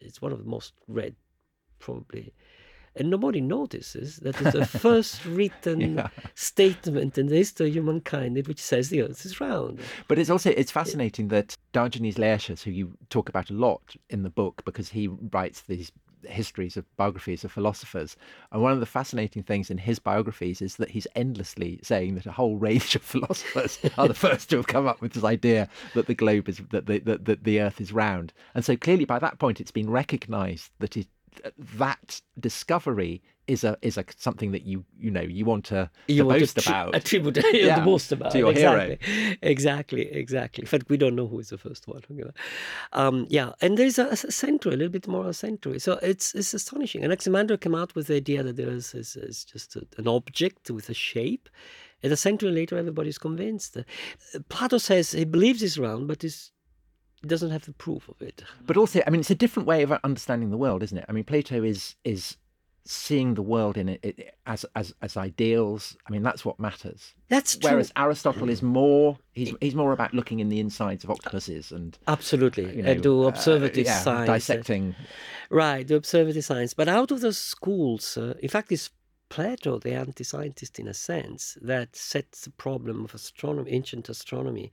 [0.00, 1.14] it's one of the most read,
[1.78, 2.32] probably
[2.96, 6.08] and nobody notices that it's the first written yeah.
[6.34, 10.50] statement in the history of humankind which says the earth is round but it's also
[10.50, 14.88] it's fascinating that diogenes laertius who you talk about a lot in the book because
[14.88, 15.92] he writes these
[16.26, 18.16] histories of biographies of philosophers.
[18.52, 22.26] And one of the fascinating things in his biographies is that he's endlessly saying that
[22.26, 25.68] a whole range of philosophers are the first to have come up with this idea
[25.94, 28.32] that the globe is that the, that, that the earth is round.
[28.54, 31.06] And so clearly by that point it's been recognized that it
[31.76, 36.18] that discovery is a is a something that you you know you want to, you
[36.18, 36.94] to want boast to tri- about.
[36.94, 38.74] attribute Yeah, the boast about to your hero.
[38.78, 39.38] exactly.
[39.42, 40.62] Exactly, exactly.
[40.62, 42.02] In fact, we don't know who is the first one.
[42.92, 45.78] Um, yeah, and there's a, a century, a little bit more a century.
[45.80, 47.02] So it's it's astonishing.
[47.02, 50.06] And Anaximander came out with the idea that there is, is, is just a, an
[50.06, 51.48] object with a shape.
[52.02, 53.76] And a century later, everybody's convinced.
[53.76, 53.82] Uh,
[54.48, 56.59] Plato says he believes it's round, but he's, he
[57.26, 58.42] doesn't have the proof of it.
[58.66, 61.04] But also, I mean, it's a different way of understanding the world, isn't it?
[61.08, 62.36] I mean, Plato is is
[62.86, 65.96] seeing the world in it, it as as as ideals.
[66.06, 67.14] I mean, that's what matters.
[67.28, 67.70] That's true.
[67.70, 71.98] Whereas Aristotle is more he's he's more about looking in the insides of octopuses and
[72.08, 73.32] Absolutely, you know, and do uh,
[73.74, 74.06] yeah, science.
[74.06, 74.94] uh, dissecting.
[75.50, 76.74] Right, the observative science.
[76.74, 78.90] But out of the schools, uh, in fact, it's
[79.30, 84.72] Plato, the anti-scientist in a sense, that sets the problem of astronomy, ancient astronomy.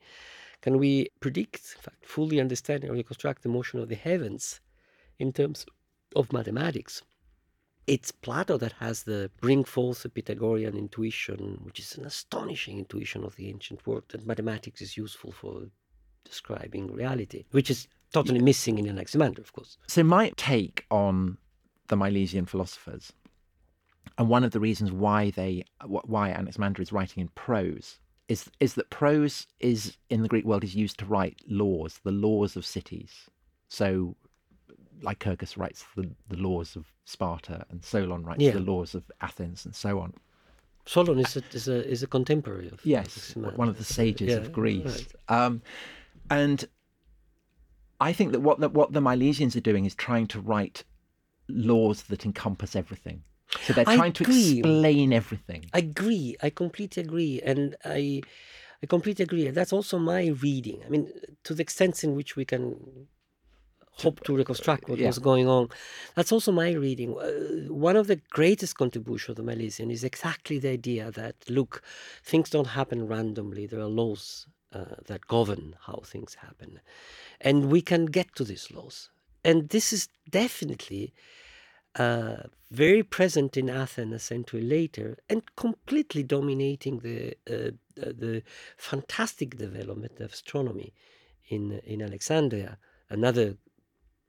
[0.62, 4.60] Can we predict, in fact, fully understand or reconstruct the motion of the heavens
[5.20, 5.65] in terms
[6.15, 7.04] of mathematics?
[7.86, 13.24] It's Plato that has the bring forth the Pythagorean intuition, which is an astonishing intuition
[13.24, 15.67] of the ancient world that mathematics is useful for
[16.26, 19.78] describing reality, which is totally missing in Anaximander, of course.
[19.88, 21.38] So my take on
[21.88, 23.13] the Milesian philosophers,
[24.17, 28.74] and one of the reasons why they why Anaximander is writing in prose is is
[28.76, 32.66] that prose is in the Greek world is used to write laws, the laws of
[32.66, 33.30] cities.
[33.70, 34.16] So
[35.02, 38.52] Lycurgus writes the, the laws of Sparta, and Solon writes Yeah.
[38.52, 40.13] the laws of Athens, and so on.
[40.86, 44.38] Solon is a, is a, is a contemporary of Yes, one of the sages Yeah,
[44.38, 44.86] of Greece.
[44.86, 45.46] right.
[45.46, 45.62] Um,
[46.30, 46.66] and
[48.00, 50.84] I think that what the, what the Milesians are doing is trying to write
[51.50, 53.24] laws that encompass everything.
[53.62, 55.65] So they're trying to explain everything.
[55.73, 56.36] I agree.
[56.41, 58.21] I completely agree, and I,
[58.83, 59.49] I completely agree.
[59.49, 60.81] That's also my reading.
[60.86, 61.12] I mean,
[61.43, 63.07] to the extent in which we can
[63.91, 65.07] hope to reconstruct what yeah.
[65.07, 65.69] was going on,
[66.15, 67.17] that's also my reading.
[67.17, 71.81] Uh, one of the greatest contributions of the Milesian is exactly the idea that look,
[72.23, 73.65] things don't happen randomly.
[73.65, 76.79] There are laws uh, that govern how things happen,
[77.41, 79.10] and we can get to these laws.
[79.43, 81.13] And this is definitely
[81.97, 88.43] uh, very present in Athens a century later and completely dominating the uh, the the
[88.77, 90.93] fantastic development of astronomy
[91.49, 92.77] in in Alexandria.
[93.10, 93.57] Another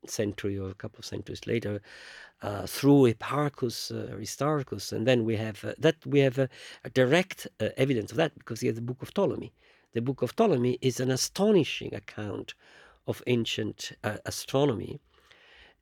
[0.07, 1.81] century or a couple of centuries later,
[2.43, 6.49] uh, through Hipparchus, uh, Aristarchus, and then we have uh, that we have a,
[6.85, 9.53] a direct uh, evidence of that because we have the Book of Ptolemy.
[9.93, 12.55] The Book of Ptolemy is an astonishing account
[13.07, 15.01] of ancient uh, astronomy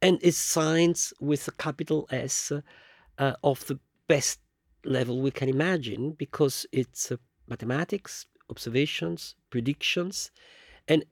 [0.03, 2.53] and it's science with a capital S
[3.19, 3.79] uh, of the
[4.09, 4.41] best
[4.85, 7.17] level we can imagine because it's uh,
[7.49, 10.31] mathematics, observations, predictions,
[10.89, 11.05] and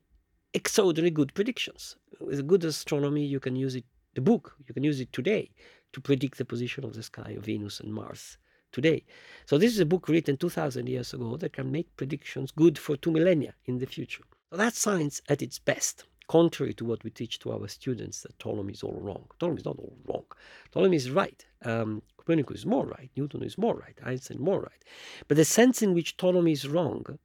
[0.55, 1.97] extraordinarily good predictions.
[2.21, 5.51] With good astronomy, you can use it, the book, you can use it today
[5.93, 8.39] to predict the position of the sky of Venus and Mars
[8.73, 9.05] today.
[9.47, 12.97] So this is a book written 2,000 years ago that can make predictions good for
[12.97, 14.25] two millennia in the future.
[14.51, 18.39] So that's science at its best contrary to what we teach to our students that
[18.39, 19.27] Ptolemy is all wrong.
[19.39, 20.25] Ptolemy is not all wrong.
[20.73, 21.45] Ptolemy is right.
[21.65, 23.11] Um, Copernicus is more right.
[23.17, 23.99] Newton is more right.
[24.05, 24.85] Einstein more right.
[25.29, 27.19] But the sense in which Ptolemy is wrong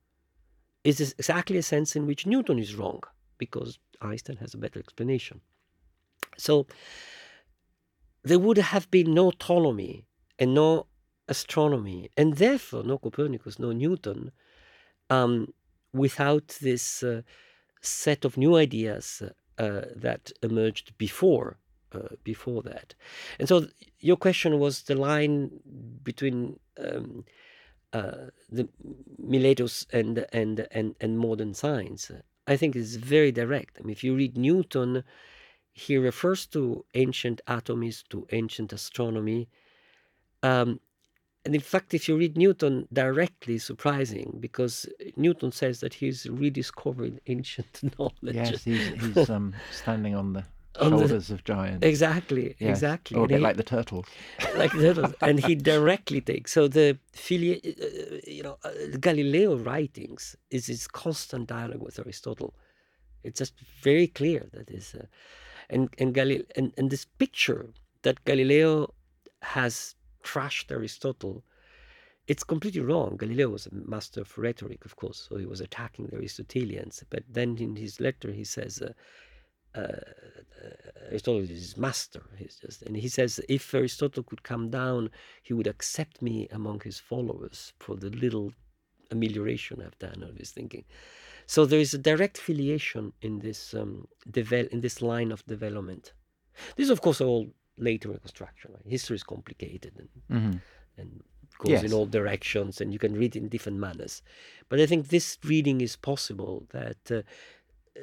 [0.83, 3.01] is exactly a sense in which Newton is wrong
[3.38, 5.41] because Einstein has a better explanation.
[6.38, 6.67] So
[8.23, 10.05] there would have been no Ptolemy
[10.38, 10.88] and no
[11.27, 14.31] astronomy, and therefore no Copernicus, no Newton,
[15.09, 15.53] um,
[15.93, 17.03] without this.
[17.03, 17.21] Uh,
[17.82, 19.24] set of new ideas
[19.58, 21.58] uh, that emerged before
[21.94, 22.96] uh, before that.
[23.39, 23.68] And so
[24.00, 25.50] your question was the line
[26.04, 27.26] between um,
[27.94, 28.70] uh, the
[29.18, 32.12] Miletus and, and and and modern science.
[32.48, 33.78] I think is very direct.
[33.80, 35.04] I mean, if you read Newton,
[35.72, 39.50] he refers to ancient atomists, to ancient astronomy.
[40.42, 40.80] Um,
[41.49, 44.85] and in fact, if you read Newton directly, surprising because
[45.25, 48.35] Newton says that he's rediscovering ancient knowledge.
[48.41, 50.43] Yes, he's, he's um, standing on the
[50.79, 51.83] On the- shoulders of giants.
[51.93, 52.69] Exactly, Yes.
[52.77, 53.17] exactly.
[53.17, 54.05] Or a bit he- like the turtles.
[54.62, 58.69] like that, and he directly takes so the filia, uh, you know, uh,
[59.07, 62.53] Galileo writings is his constant dialogue with Aristotle.
[63.23, 65.05] It's just very clear that is, uh,
[65.73, 67.63] and and Galil and, and this picture
[68.03, 68.93] that Galileo
[69.57, 69.95] has
[70.30, 71.44] trashed Aristotle.
[72.28, 73.17] It's completely wrong.
[73.17, 77.04] Galileo was a master of rhetoric, of course, so he was attacking the Aristotelians.
[77.10, 78.94] But then in his letter, he says, uh,
[79.80, 80.00] uh,
[81.10, 82.21] Aristotle is his master.
[82.38, 85.10] He's just, and he says, if Aristotle could come down,
[85.42, 88.52] he would accept me among his followers for the little
[89.12, 90.86] amelioration I've done of his thinking.
[91.48, 96.13] So there is a direct filiation in this um, devel- in this line of development.
[96.75, 97.48] These, of course, are all
[97.80, 98.71] later reconstruction.
[98.73, 98.92] Right?
[98.92, 100.58] History is complicated and hmm
[100.98, 101.23] and
[101.58, 101.84] goes Yes.
[101.84, 104.21] in all directions, and you can read in different manners.
[104.69, 107.15] But I think this reading is possible that uh,
[107.98, 108.02] uh,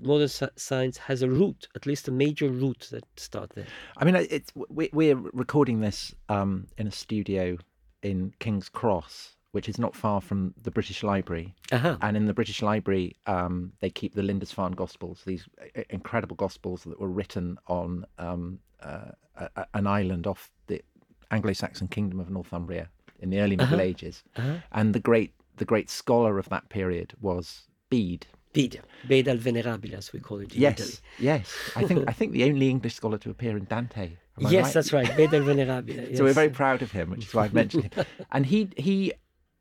[0.00, 3.66] modern sci- science has a root, at least a major root that starts there.
[3.98, 7.58] I mean, it's we, we're recording this um, in a studio
[8.02, 11.54] in King's Cross, which is not far from the British Library.
[11.70, 11.96] Aha.
[12.02, 15.44] And in the British Library, um, they keep the Lindisfarne Gospels, these
[15.90, 20.82] incredible Gospels that were written on um, uh, a, an island off the
[21.30, 22.88] Anglo-Saxon kingdom of Northumbria
[23.20, 24.24] in the early Middle Ages.
[24.36, 24.56] Uh-huh.
[24.72, 28.26] And the great the great scholar of that period was Bede.
[28.52, 30.96] Bede, Bede al Venerabile, as we call it in Yes, Italy.
[31.20, 31.70] yes.
[31.76, 34.16] I think I think the only English scholar to appear in Dante.
[34.38, 34.74] Yes, right?
[34.74, 36.04] that's right, Bede al Venerabile.
[36.16, 38.04] So we're very proud of him, which is why I've mentioned him.
[38.32, 39.12] And he he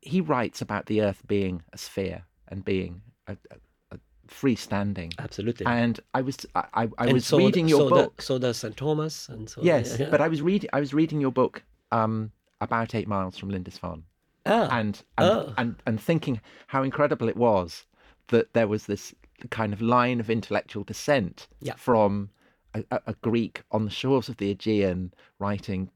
[0.05, 3.97] he writes about the Earth being a sphere and being a, a, a
[4.27, 5.13] freestanding.
[5.19, 5.65] Absolutely.
[5.65, 8.17] And I was I, I, was so, reading your so book.
[8.17, 8.75] The, so does St.
[8.75, 9.29] Thomas.
[9.29, 10.09] and so yes, yeah.
[10.09, 12.31] but I was reading I was reading your book um,
[12.61, 14.03] about eight miles from Lindisfarne,
[14.45, 15.53] ah, and and, Oh.
[15.57, 17.85] and and thinking how incredible it was
[18.27, 19.13] that there was this
[19.49, 21.75] kind of line of intellectual descent Yeah.
[21.75, 22.29] from
[22.73, 25.89] a, a, a Greek on the shores of the Aegean writing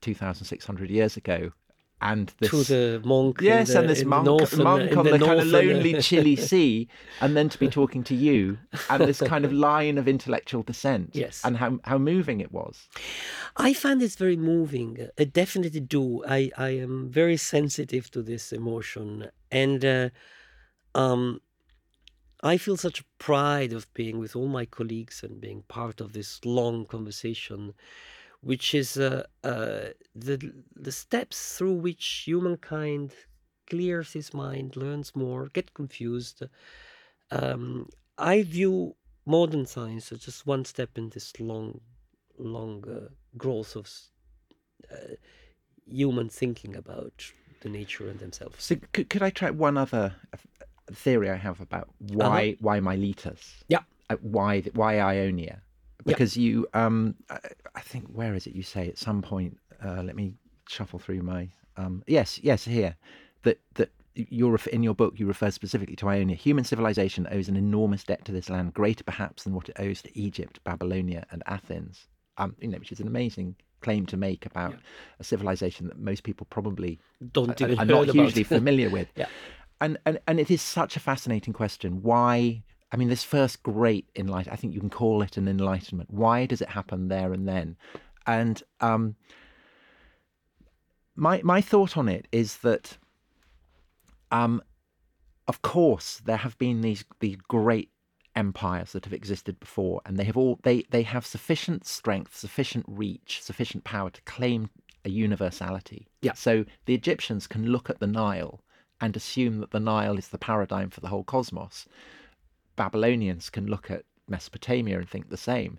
[0.00, 1.50] 2,600 years ago,
[2.02, 3.38] and this to the monk.
[3.38, 6.36] in yes, the, and this monk, the monk in on the, kind of lonely, chilly
[6.50, 6.88] sea,
[7.20, 8.58] and then to be talking to you,
[8.90, 11.10] and this kind of line of intellectual descent.
[11.14, 11.42] Yes.
[11.44, 12.88] and how how moving it was.
[13.56, 15.08] I find this very moving.
[15.18, 16.24] I definitely do.
[16.26, 19.30] I, I am very sensitive to this emotion.
[19.50, 20.10] And uh,
[20.94, 21.40] um,
[22.42, 26.44] I feel such pride of being with all my colleagues and being part of this
[26.44, 27.74] long conversation,
[28.46, 33.10] which is uh, uh, the, the steps through which humankind
[33.66, 36.44] clears his mind, learns more, get confused.
[37.32, 38.94] Um, I view
[39.24, 41.80] modern science as just one step in this long
[42.38, 43.90] long uh, growth of
[44.92, 45.16] uh,
[45.84, 47.32] human thinking about
[47.62, 48.62] the nature and themselves.
[48.62, 50.36] So could, could I try one other uh,
[50.92, 53.24] theory I have about why why Miletus?
[53.26, 53.64] Uh-huh.
[53.68, 53.82] Yeah.
[54.08, 55.62] Uh, why why Ionia?
[56.06, 57.38] Because you um I,
[57.74, 58.54] I think where is it?
[58.54, 59.58] You say at some point.
[59.84, 60.34] Uh, let me
[60.68, 62.96] shuffle through my um yes yes here
[63.42, 66.36] that that you're in your book you refer specifically to Ionia.
[66.36, 70.00] Human civilization owes an enormous debt to this land, greater perhaps than what it owes
[70.02, 72.06] to Egypt, Babylonia, and Athens.
[72.38, 74.74] Um, you know, which is an amazing claim to make about
[75.20, 76.98] a civilization that most people probably
[77.32, 79.08] Don't are, even are not hugely familiar with.
[79.16, 79.26] Yeah.
[79.78, 82.02] And, and and it is such a fascinating question.
[82.02, 82.62] Why?
[82.96, 84.54] I mean, this first great enlightenment.
[84.54, 86.10] I think you can call it an enlightenment.
[86.10, 87.76] Why does it happen there and then?
[88.26, 89.16] And um,
[91.14, 92.96] my my thought on it is that,
[94.30, 94.62] um,
[95.46, 97.90] of course, there have been these these great
[98.34, 102.86] empires that have existed before, and they have all they they have sufficient strength, sufficient
[102.88, 104.70] reach, sufficient power to claim
[105.04, 106.08] a universality.
[106.22, 106.32] Yeah.
[106.32, 108.62] So the Egyptians can look at the Nile
[109.02, 111.86] and assume that the Nile is the paradigm for the whole cosmos.
[112.76, 115.78] Babylonians can look at Mesopotamia and think the same.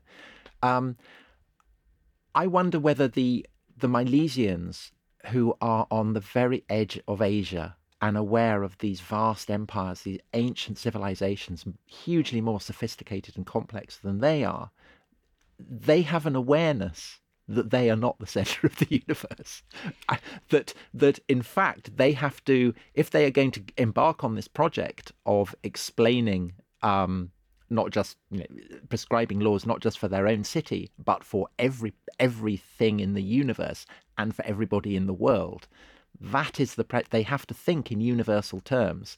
[0.61, 0.97] Um,
[2.33, 3.45] I wonder whether the
[3.79, 4.91] the Milesians,
[5.27, 10.19] who are on the very edge of Asia and aware of these vast empires, these
[10.33, 14.71] ancient civilizations, hugely more sophisticated and complex than they are,
[15.59, 19.63] they have an awareness that they are not the center of the universe.
[20.49, 24.47] That that in fact they have to, if they are going to embark on this
[24.47, 27.31] project of explaining um,
[27.69, 31.93] not just you know, prescribing laws not just for their own city but for every
[32.19, 33.85] everything in the universe
[34.17, 35.67] and for everybody in the world.
[36.19, 39.17] That is the pre- they have to think in universal terms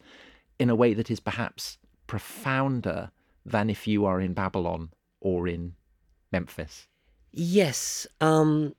[0.58, 3.12] in a way that is perhaps profounder
[3.46, 4.90] than if you are in babylon
[5.22, 5.76] or in
[6.32, 6.88] memphis.
[7.32, 8.74] Yes, um,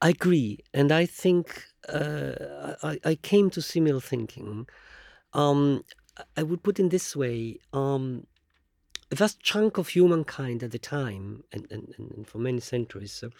[0.00, 4.66] I agree, and I think uh, I, I came to similar thinking.
[5.34, 5.84] Um,
[6.36, 8.26] I would put in this way: um,
[9.10, 13.30] a vast chunk of humankind at the time, and, and, and for many centuries, uh,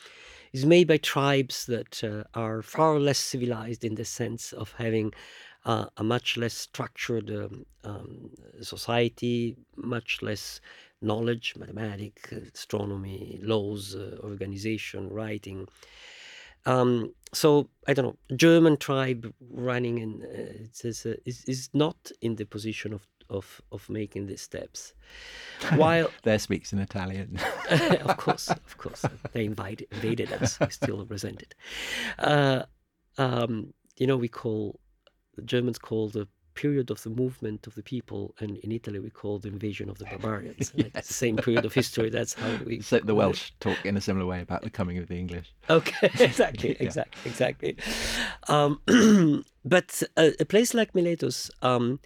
[0.53, 5.13] is made by tribes that uh, are far less civilized in the sense of having
[5.65, 10.61] uh, a much less structured um, um, society, much less
[11.03, 15.69] knowledge, mathematics, astronomy, laws, uh, organization, writing.
[16.67, 18.37] Um, so I don't know.
[18.37, 23.07] German tribe running in uh, it says, uh, is is not in the position of
[23.29, 24.93] of of making these steps,
[25.77, 27.39] while there speaks in italian
[27.71, 30.59] of course, of course, they invited invaded us.
[30.59, 31.55] We still represented.
[32.19, 32.65] Uh,
[33.19, 34.81] um, you know, we call
[35.37, 36.27] the Germans call the
[36.61, 39.97] period of the movement of the people, and in Italy we call the invasion of
[39.99, 40.73] the barbarians.
[40.77, 42.11] It's the same period of history.
[42.11, 42.81] That's how we.
[42.81, 45.49] So the Welsh talk in a similar way about the coming of the English.
[45.71, 47.77] Okay, exactly, exactly, exactly.
[48.49, 48.73] Um,
[49.65, 51.99] but a, a, place like Miletus um,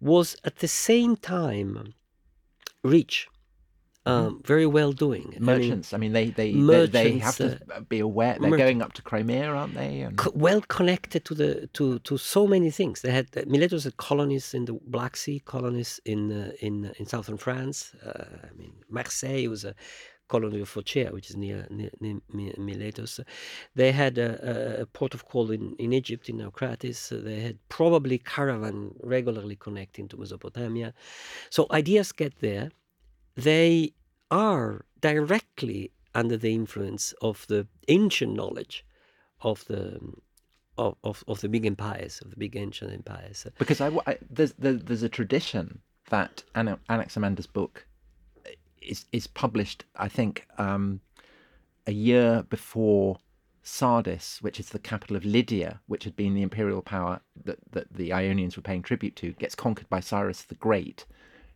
[0.00, 1.94] was at the same time
[2.84, 3.28] rich.
[4.06, 5.34] Um, very well doing.
[5.38, 5.92] Merchants.
[5.92, 8.36] I mean, I mean they, they, they, have to uh, be aware.
[8.40, 10.00] They're going up to Crimea, aren't they?
[10.00, 10.16] And...
[10.16, 13.02] Co- well connected to the to to so many things.
[13.02, 17.06] They had uh, Miletus had colonies in the Black Sea, colonies in uh, in in
[17.06, 17.94] southern France.
[18.04, 19.74] Uh, I mean, Marseille was a
[20.28, 23.18] colony of Phocaea, which is near, near, near Miletus.
[23.74, 27.08] They had a, a, port of call in, in Egypt, in Naucratis.
[27.24, 30.94] They had probably caravan regularly connecting to Mesopotamia.
[31.50, 32.70] So ideas get there
[33.36, 33.94] they
[34.30, 38.84] are directly under the influence of the ancient knowledge
[39.42, 39.98] of the
[40.78, 43.46] of, of, of the big empires, of the big ancient empires.
[43.58, 47.86] Because I, I there's there's a tradition that Anaximander's book
[48.80, 49.84] is is published.
[49.96, 51.00] I think um,
[51.86, 53.18] a year before
[53.62, 57.92] Sardis, which is the capital of Lydia, which had been the imperial power that, that
[57.92, 61.04] the Ionians were paying tribute to, gets conquered by Cyrus the Great,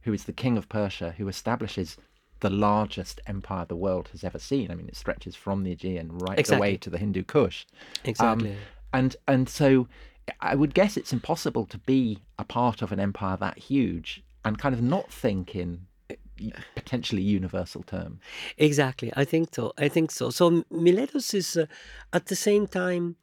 [0.04, 1.96] who is the king of Persia, who establishes
[2.40, 4.70] the largest empire the world has ever seen.
[4.70, 6.68] I mean, it stretches from the Aegean right exactly.
[6.68, 7.64] away to the Hindu Kush.
[8.04, 8.50] Exactly.
[8.50, 8.56] Um,
[8.92, 9.88] and and so
[10.40, 14.58] I would guess it's impossible to be a part of an empire that huge and
[14.58, 15.86] kind of not think in
[16.74, 18.20] potentially universal terms.
[18.58, 19.12] Exactly.
[19.16, 19.72] I think so.
[19.78, 20.30] I think so.
[20.30, 21.66] So Miletus is uh,
[22.12, 23.16] at the same time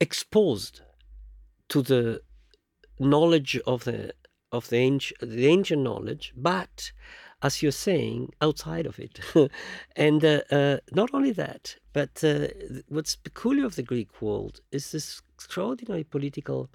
[0.00, 0.82] exposed
[1.68, 2.22] to the
[2.98, 4.14] knowledge of the
[4.52, 6.92] of the ancient, the ancient knowledge, but
[7.42, 9.20] as you're saying, outside of it.
[9.96, 12.48] and uh, uh, not only that, but uh,
[12.88, 16.70] what's peculiar of the Greek world is this extraordinary political.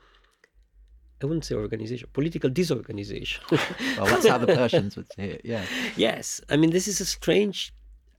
[1.22, 3.44] I wouldn't say organization, political disorganization.
[3.52, 5.42] well, that's how the Persians would say it.
[5.44, 5.66] Yeah.
[5.96, 7.74] Yes, I mean this is a strange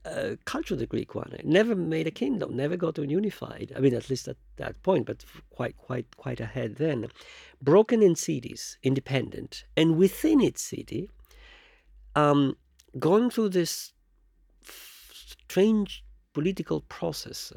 [0.05, 1.31] uh, culture, the Greek one.
[1.33, 3.71] It never made a kingdom, never got unified.
[3.75, 7.07] I mean, at least at that point, but quite, quite, quite ahead then.
[7.63, 11.09] Broken in cities, independent, and within its city,
[12.15, 12.57] um,
[12.99, 13.93] going through this
[15.13, 16.03] strange
[16.33, 17.53] political process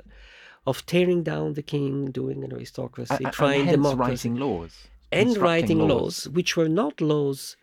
[0.66, 5.36] of tearing down the king, doing an aristocracy, and, trying and democracy, writing laws, and
[5.38, 5.90] writing laws.
[5.90, 7.56] laws, which were not laws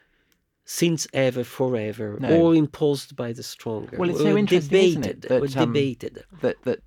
[0.66, 2.41] since ever, forever, no.
[2.41, 3.98] or imposed by the stronger.
[3.98, 5.22] Well, it's so interesting, debated, isn't it?
[5.30, 6.24] That, um, debated.
[6.41, 6.80] That, that,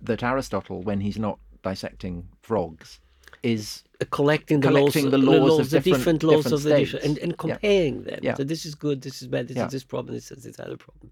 [0.00, 3.00] that Aristotle, when he's not dissecting frogs,
[3.42, 6.70] is collecting the collecting laws, the laws, the, laws, the different, different laws of the
[6.70, 6.92] states.
[6.92, 8.10] different, and, and comparing yeah.
[8.10, 8.20] them.
[8.22, 8.34] Yeah.
[8.34, 10.76] So this is good, this is bad, this is this problem, this is this other
[10.76, 11.10] problem.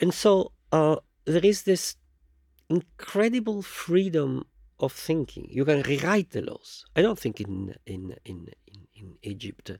[0.00, 1.96] And so uh, there is this
[2.68, 4.46] incredible freedom
[4.78, 5.46] of thinking.
[5.50, 6.84] You can rewrite the laws.
[6.96, 9.72] I don't think in in in in, in Egypt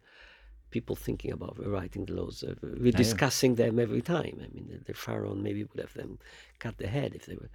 [0.71, 2.45] people thinking about rewriting the laws.
[2.47, 4.39] Uh, we're discussing them every time.
[4.39, 6.19] I mean, the, the, pharaoh maybe would have them
[6.59, 7.51] cut the head if they were.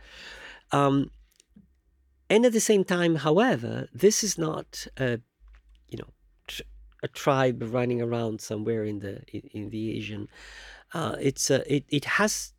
[0.72, 1.12] Um,
[2.30, 5.20] and at the same time, however, this is not a,
[5.90, 6.10] you know,
[6.48, 6.64] tr-
[7.04, 10.28] a tribe running around somewhere in the in, in the Asian.
[10.94, 12.54] Uh, it's a, it it has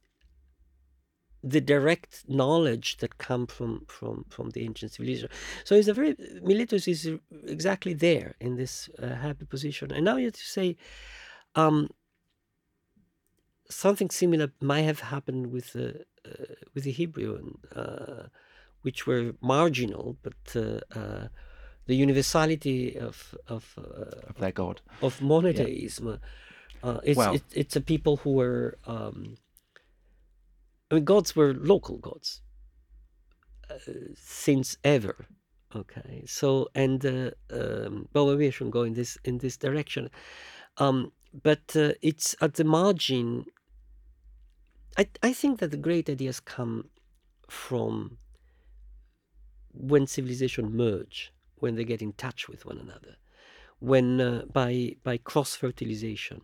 [1.42, 5.30] the direct knowledge that come from from from the ancient civilization.
[5.64, 7.10] So it's a very Miletus is
[7.46, 9.92] exactly there in this uh, happy position.
[9.92, 10.76] And now you have to say,
[11.54, 11.90] um,
[13.70, 18.24] something similar might have happened with the uh, with the Hebrew, uh,
[18.86, 21.26] which were marginal, but uh, uh,
[21.86, 26.06] the universality of of, uh, of their god of monotheism.
[26.84, 27.00] Yeah.
[27.02, 28.78] it's well, it, it's a people who were.
[28.86, 29.38] Um,
[30.88, 32.42] I mean, gods were local gods
[33.68, 33.74] uh,
[34.14, 35.26] since ever.
[35.74, 40.10] Okay, so and uh, um, well, maybe I should go in this in this direction,
[40.76, 41.10] um,
[41.42, 43.46] but uh, it's at the margin.
[44.96, 46.84] I I think that the great ideas come
[47.48, 48.18] from
[49.76, 53.16] when civilization merge, when they get in touch with one another,
[53.80, 56.40] when uh, by by cross fertilization.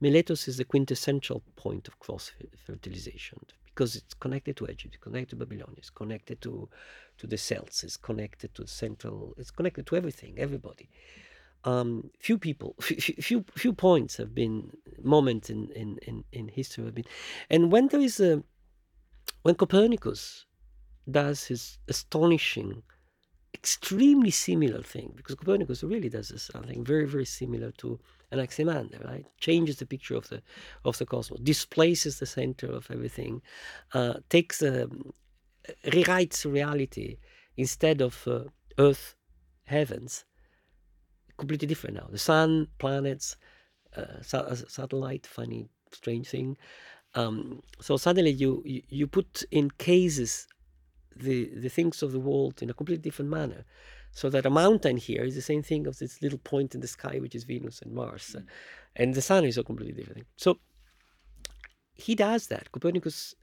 [0.00, 2.32] Miletus is the quintessential point of cross
[2.66, 3.38] fertilization
[3.74, 6.68] because it's connected to Egypt, connected to Babylon, it's connected to,
[7.18, 10.88] to the Celts, it's connected to central, it's connected to everything, everybody.
[11.64, 14.70] Um, few people, few, few, few points have been
[15.02, 17.06] moments in, in, in, in history have been,
[17.50, 18.44] and when there is a,
[19.42, 20.46] when Copernicus
[21.10, 22.82] does his astonishing,
[23.52, 28.00] extremely similar thing, because Copernicus really does something very, very similar to
[28.32, 29.26] Anaximander, right?
[29.38, 30.42] Changes the picture of the
[30.84, 33.42] of the cosmos, displaces the center of everything,
[33.92, 35.12] uh, takes um,
[35.86, 37.18] rewrites reality
[37.56, 38.44] instead of uh,
[38.78, 39.14] Earth,
[39.64, 40.24] heavens.
[41.36, 42.08] completely different now.
[42.10, 43.36] The sun, planets,
[43.96, 46.56] uh, sa- satellite, funny, strange thing.
[47.14, 50.46] Um, so suddenly you, you put in cases
[51.16, 53.64] the the things of the world in a completely different manner.
[54.12, 56.86] So that a mountain here is the same thing as this little point in the
[56.86, 58.44] sky, which is Venus and Mars, mm.
[58.94, 60.26] and the sun is a completely different thing.
[60.36, 60.58] So
[61.94, 62.70] he does that.
[62.70, 63.34] Copernicus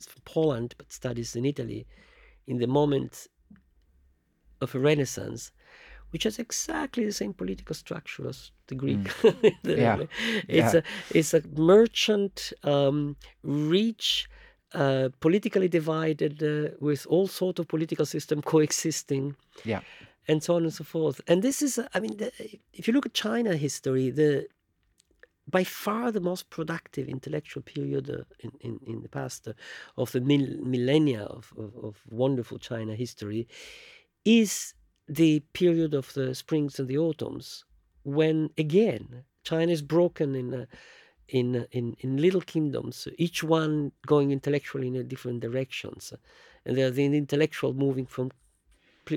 [0.00, 1.86] is from Poland but studies in Italy
[2.46, 3.28] in the moment
[4.60, 5.52] of a Renaissance,
[6.10, 9.04] which has exactly the same political structure as the Greek.
[9.04, 9.54] Mm.
[9.64, 9.98] yeah.
[10.48, 10.80] It's yeah.
[10.80, 10.82] a
[11.18, 14.28] it's a merchant, um, rich,
[14.74, 19.36] uh, politically divided, uh, with all sort of political system coexisting.
[19.64, 19.80] Yeah.
[20.26, 21.20] And so on and so forth.
[21.26, 22.32] And this is, I mean, the,
[22.72, 24.46] if you look at China history, the
[25.46, 29.52] by far the most productive intellectual period uh, in, in, in the past uh,
[29.96, 33.46] of the mil- millennia of, of, of, wonderful China history
[34.24, 34.74] is
[35.06, 37.64] the period of the springs and the autumns,
[38.04, 40.64] when again China is broken in uh,
[41.28, 46.12] in, in in little kingdoms, each one going intellectually in a different directions,
[46.64, 48.30] and there the intellectual moving from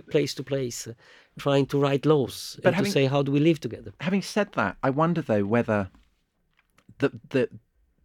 [0.10, 0.88] place to place,
[1.38, 3.93] trying to write laws but and having, to say how do we live together.
[4.01, 5.89] Having said that, I wonder though whether
[6.99, 7.49] the the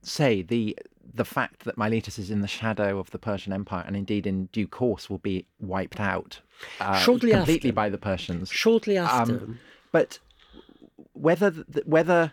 [0.03, 0.77] say the
[1.15, 4.47] the fact that Miletus is in the shadow of the Persian Empire and indeed in
[4.47, 6.41] due course will be wiped out
[6.81, 7.75] uh, shortly completely after.
[7.75, 8.51] by the Persians.
[8.51, 9.33] Shortly after.
[9.33, 9.59] Um,
[9.91, 10.19] but
[11.13, 12.33] whether the, whether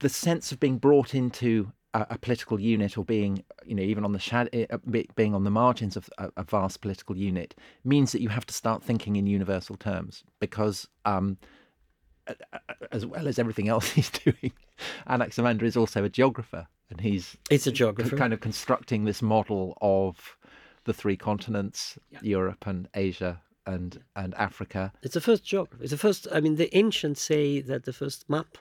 [0.00, 4.04] the sense of being brought into a, a, political unit or being you know even
[4.04, 4.78] on the shadow eh, uh,
[5.14, 8.54] being on the margins of a, a, vast political unit means that you have to
[8.54, 11.38] start thinking in universal terms because um,
[12.92, 14.52] as well as everything else he's doing,
[15.08, 19.76] Anaximander is also a geographer, and he's it's a geographer kind of constructing this model
[19.80, 20.36] of
[20.84, 22.18] the three continents, yeah.
[22.22, 24.92] Europe and Asia and and Africa.
[25.02, 25.82] It's the first geographer.
[25.82, 26.26] It's the first.
[26.32, 28.58] I mean, the ancients say that the first map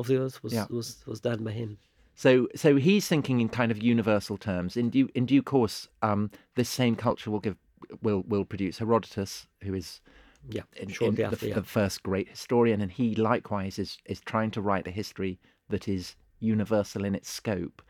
[0.00, 0.66] of the earth was yeah.
[0.70, 1.78] was was done by him.
[2.14, 4.76] So, so he's thinking in kind of universal terms.
[4.76, 7.56] In due in due course, um, this same culture will give
[8.02, 10.00] will will produce Herodotus, who is
[10.48, 11.54] yeah, in, in after, the, yeah.
[11.54, 15.38] the, first great historian, and he likewise is is trying to write a history
[15.68, 17.82] that is universal in its scope,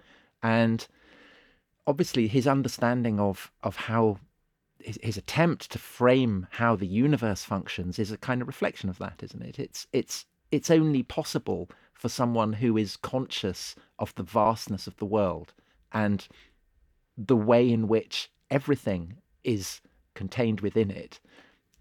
[0.43, 0.87] and
[1.87, 4.19] obviously his understanding of of how
[4.79, 8.99] his, his attempt to frame how the universe functions is a kind of reflection of
[8.99, 9.59] that, isn't it?
[9.59, 11.69] It's it's it's only possible
[12.01, 15.53] for someone who is conscious of the vastness of the world
[15.93, 16.27] and
[17.19, 19.83] the way in which everything is
[20.15, 21.21] contained within it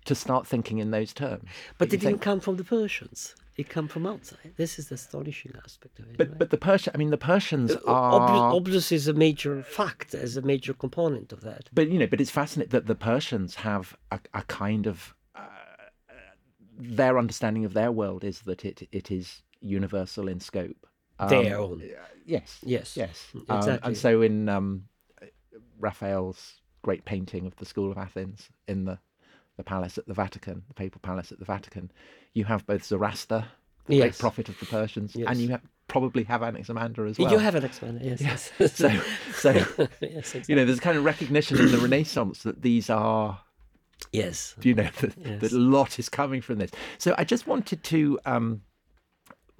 [0.03, 1.45] to start thinking in those terms.
[1.77, 2.21] But it didn't think...
[2.21, 3.33] come from the Persians.
[3.55, 4.55] It come from outside.
[4.57, 6.17] This is the astonishing aspect of it.
[6.17, 6.39] But right?
[6.39, 10.35] but the Persian, I mean, the Persians uh, are obvious is a major fact, as
[10.35, 11.69] a major component of that.
[11.71, 15.45] But you know, but it's fascinating that the Persians have a, a kind of uh,
[16.77, 20.87] their understanding of their world is that it it is universal in scope.
[21.19, 21.83] Um, their own.
[22.25, 22.59] Yes.
[22.63, 22.95] Yes.
[22.95, 23.27] Yes.
[23.33, 23.71] Exactly.
[23.73, 24.85] Um, and so in um,
[25.79, 28.99] Raphael's great painting of the School of Athens in the
[29.59, 31.91] the palace at the Vatican, the papal palace at the Vatican,
[32.33, 33.45] you have both Zoroaster,
[33.87, 34.03] the yes.
[34.03, 35.27] great prophet of the Persians, yes.
[35.27, 37.29] and you have, probably have Anaximander as well.
[37.29, 38.21] You have Anaximander, yes.
[38.57, 38.73] yes.
[38.73, 38.89] so,
[39.33, 40.43] so yes, exactly.
[40.47, 43.41] you know, there's a kind of recognition in the Renaissance that these are.
[44.13, 44.55] Yes.
[44.61, 45.41] You know that, yes.
[45.41, 46.71] that a lot is coming from this.
[46.97, 48.17] So I just wanted to.
[48.25, 48.61] Um,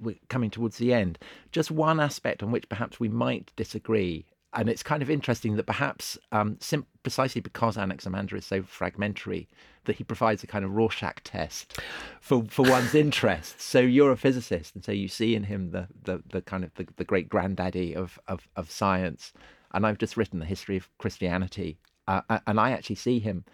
[0.01, 1.17] we're coming towards the end.
[1.51, 5.67] Just one aspect on which perhaps we might disagree and it's kind of interesting that
[5.67, 9.47] perhaps um, sim- precisely because Anaximander is so fragmentary,
[9.85, 11.79] that he provides a kind of Rorschach test
[12.19, 13.63] for, for one's interests.
[13.63, 16.73] So you're a physicist, and so you see in him the the, the kind of
[16.75, 19.33] the, the great granddaddy of, of, of science.
[19.71, 21.77] And I've just written the history of Christianity,
[22.07, 23.45] uh, and I actually see him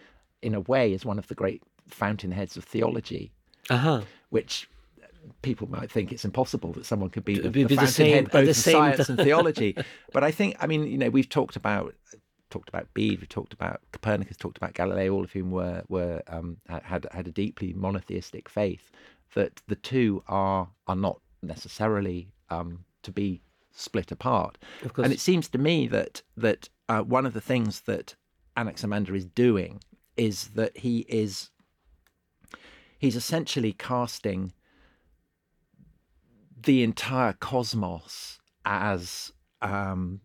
[0.41, 3.32] in a way as one of the great fountainheads of theology,
[3.70, 4.02] uh-huh.
[4.30, 4.70] which
[5.41, 8.53] people might think it's impossible that someone could be the, the, the same, both the
[8.53, 9.76] science and theology.
[10.13, 11.93] But I think, I mean, you know, we've talked about
[12.49, 16.21] talked about Bede, we've talked about Copernicus, talked about Galileo, all of whom were were
[16.28, 18.91] um, had had a deeply monotheistic faith.
[19.34, 24.57] That the two are are not necessarily um, to be split apart.
[24.97, 28.15] And it seems to me that that uh, one of the things that
[28.55, 29.82] Anaximander is doing
[30.15, 31.49] is that he is
[32.97, 34.53] he's essentially casting
[36.66, 40.22] the entire cosmos as um,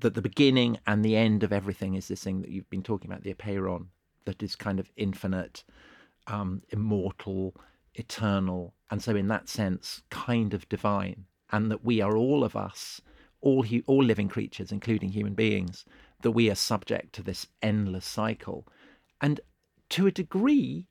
[0.00, 3.10] that the beginning and the end of everything is this thing that you've been talking
[3.10, 3.86] about, the apeiron,
[4.24, 5.64] that is kind of infinite,
[6.26, 7.54] um, immortal,
[7.94, 12.54] eternal, and so in that sense, kind of divine, and that we are all of
[12.54, 13.00] us,
[13.40, 15.84] all hu- all living creatures, including human beings,
[16.22, 18.66] that we are subject to this endless cycle,
[19.20, 19.40] and
[19.88, 20.86] to a degree,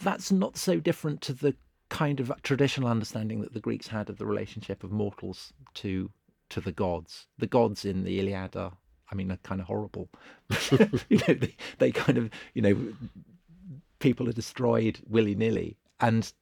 [0.00, 1.54] that's not so different to the
[1.88, 6.10] kind of traditional understanding that the Greeks had of the relationship of mortals to
[6.48, 7.26] to the gods.
[7.38, 8.72] The gods in the Iliad are,
[9.10, 10.08] I mean, are kind of horrible.
[11.08, 12.94] you know, they, they kind of, you know,
[13.98, 16.32] people are destroyed willy nilly, and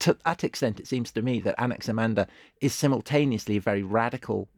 [0.00, 2.26] to that extent, it seems to me that Anaximander
[2.60, 4.48] is simultaneously a very radical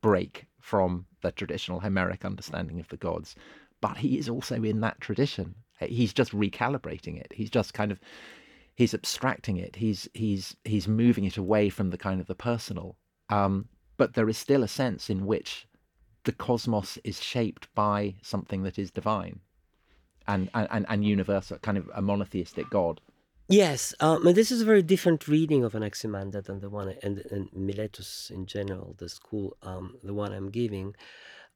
[0.00, 3.36] break from the traditional Homeric understanding of the gods,
[3.80, 5.54] but he is also in that tradition.
[5.80, 7.32] He's just recalibrating it.
[7.32, 8.00] He's just kind of
[8.78, 9.74] he's abstracting it.
[9.76, 12.96] He's he's he's moving it away from the kind of the personal.
[13.28, 15.66] Um, but there is still a sense in which
[16.22, 19.40] the cosmos is shaped by something that is divine
[20.28, 23.00] and and, and universal, kind of a monotheistic God.
[23.48, 27.24] Yes, um, and this is a very different reading of Anaximander than the one and,
[27.30, 30.94] and Miletus in general, the school, um, the one I'm giving.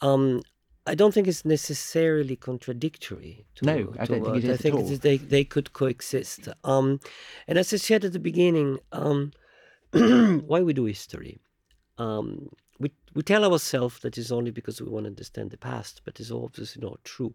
[0.00, 0.40] Um,
[0.86, 3.44] I don't think it's necessarily contradictory.
[3.56, 4.96] To, no, I don't think it is I think at all.
[4.96, 6.48] they they could coexist.
[6.64, 7.00] Um,
[7.46, 9.32] and as I said at the beginning, um,
[9.92, 11.38] why we do history?
[11.98, 12.48] Um,
[12.80, 16.18] we we tell ourselves that it's only because we want to understand the past, but
[16.18, 17.34] it's obviously not true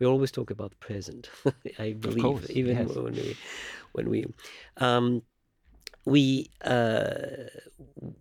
[0.00, 1.30] we always talk about the present.
[1.78, 2.96] I believe, course, even yes.
[2.96, 3.36] when we
[3.92, 4.26] when we
[4.78, 5.22] um,
[6.04, 7.20] we uh,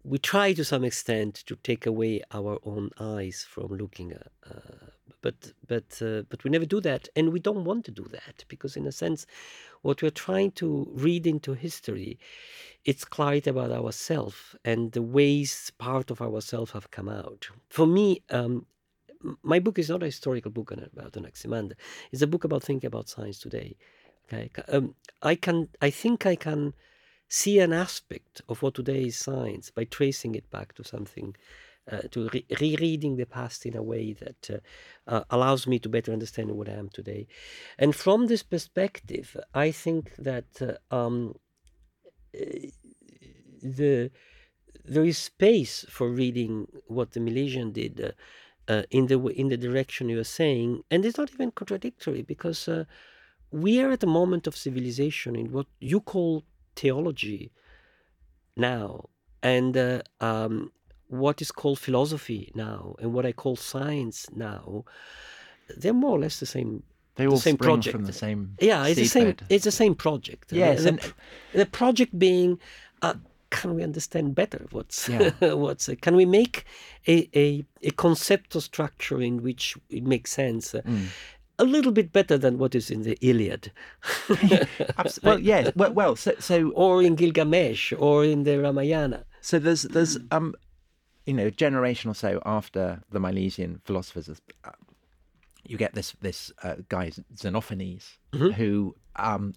[0.04, 4.14] we try to some extent to take away our own eyes from looking.
[4.14, 4.52] Uh,
[5.22, 8.46] but but uh, but we never do that, and we don't want to do that
[8.48, 9.26] because, in a sense,
[9.82, 12.20] what we're trying to read into history,
[12.86, 17.50] it's clarity about ourselves and the ways part of ourselves have come out.
[17.70, 18.66] For me, um,
[19.44, 21.76] my book is not a historical book about Anaximander.
[22.12, 23.76] It's a book about thinking about science today.
[24.28, 26.74] Okay, um, I can, I think I can
[27.30, 31.36] see an aspect of what today is science by tracing it back to something,
[31.90, 34.58] uh, to re- rereading the past in a way that uh,
[35.08, 37.28] uh, allows me to better understand what I am today.
[37.78, 41.36] And from this perspective, I think that uh, um,
[42.36, 42.68] uh,
[43.62, 44.12] the
[44.86, 48.16] there is space for reading what the Milesian did
[48.68, 52.68] uh, in the in the direction you are saying, and it's not even contradictory because
[53.52, 56.44] we are at a moment of civilization in what you call
[56.82, 57.52] theology
[58.56, 59.10] now,
[59.42, 60.72] and uh, um,
[61.08, 64.86] what is called philosophy now, and what I call science now.
[65.78, 66.84] They're more or less the same
[67.16, 67.96] they all the same spring project.
[67.96, 68.56] from the same.
[68.62, 69.26] Yeah, it's the same.
[69.26, 69.44] bed.
[69.50, 70.52] It's the same project.
[70.52, 71.14] Yes, the, and-
[71.54, 72.60] the project being,
[73.02, 73.16] uh,
[73.50, 75.32] can we understand better what's Yeah.
[75.64, 76.66] what's uh, can we make
[77.08, 77.16] a,
[77.46, 80.74] a a conceptual structure in which it makes sense.
[80.74, 81.08] Mm.
[81.60, 83.72] A little bit better than what is in the Iliad,
[85.24, 85.72] well, yes.
[85.76, 89.26] Well, well so, so or in Gilgamesh, or in the Ramayana.
[89.42, 90.56] So there's there's um,
[91.26, 94.72] you know, a generation or so after the Milesian philosophers, uh,
[95.64, 99.54] you get this this uh, guy Xenophanes who um,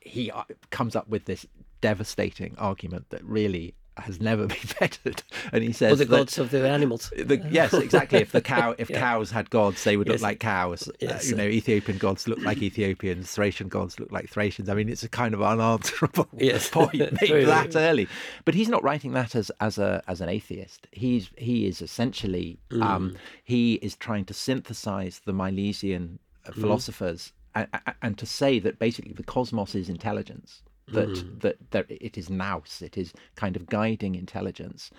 [0.00, 1.44] he uh, comes up with this
[1.80, 5.22] devastating argument that really has never been vetted,
[5.52, 7.10] and he says Or the gods of the animals.
[7.16, 8.20] the, yes, exactly.
[8.20, 8.98] If the cow, if Yeah.
[9.00, 10.88] cows had gods, they would look like cows.
[10.88, 11.28] Uh, Yes.
[11.30, 13.30] you know, Ethiopian gods look like Ethiopians.
[13.30, 14.68] Thracian gods look like Thracians.
[14.68, 16.70] I mean, it's a kind of unanswerable Yes.
[16.70, 18.08] point made that early.
[18.44, 20.86] But he's not writing that as as a as an atheist.
[20.92, 22.82] He's he is essentially Mm.
[22.82, 26.60] um, he is trying to synthesize the Milesian uh, Mm.
[26.60, 27.68] philosophers and,
[28.00, 30.62] and to say that basically the cosmos is intelligence.
[30.92, 31.40] That Mm.
[31.40, 32.82] that that it is nous.
[32.82, 34.90] It is kind of guiding intelligence.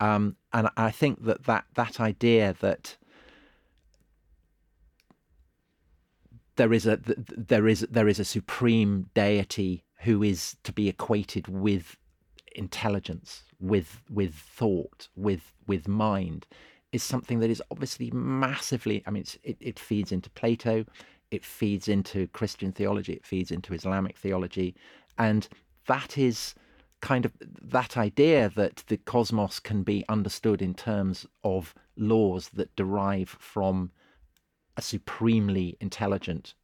[0.00, 2.96] Um, and I think that, that that idea that
[6.56, 10.72] there is a th- th- there is there is a supreme deity who is to
[10.72, 11.96] be equated with
[12.56, 16.46] intelligence, with with thought, with with mind,
[16.92, 19.02] is something that is obviously massively.
[19.06, 20.84] I mean, it's, it it feeds into Plato,
[21.30, 24.74] it feeds into Christian theology, it feeds into Islamic theology,
[25.18, 25.48] and
[25.86, 26.54] that is
[27.00, 32.74] kind of that idea that the cosmos can be understood in terms of laws that
[32.76, 33.90] derive from
[34.76, 36.54] a supremely intelligent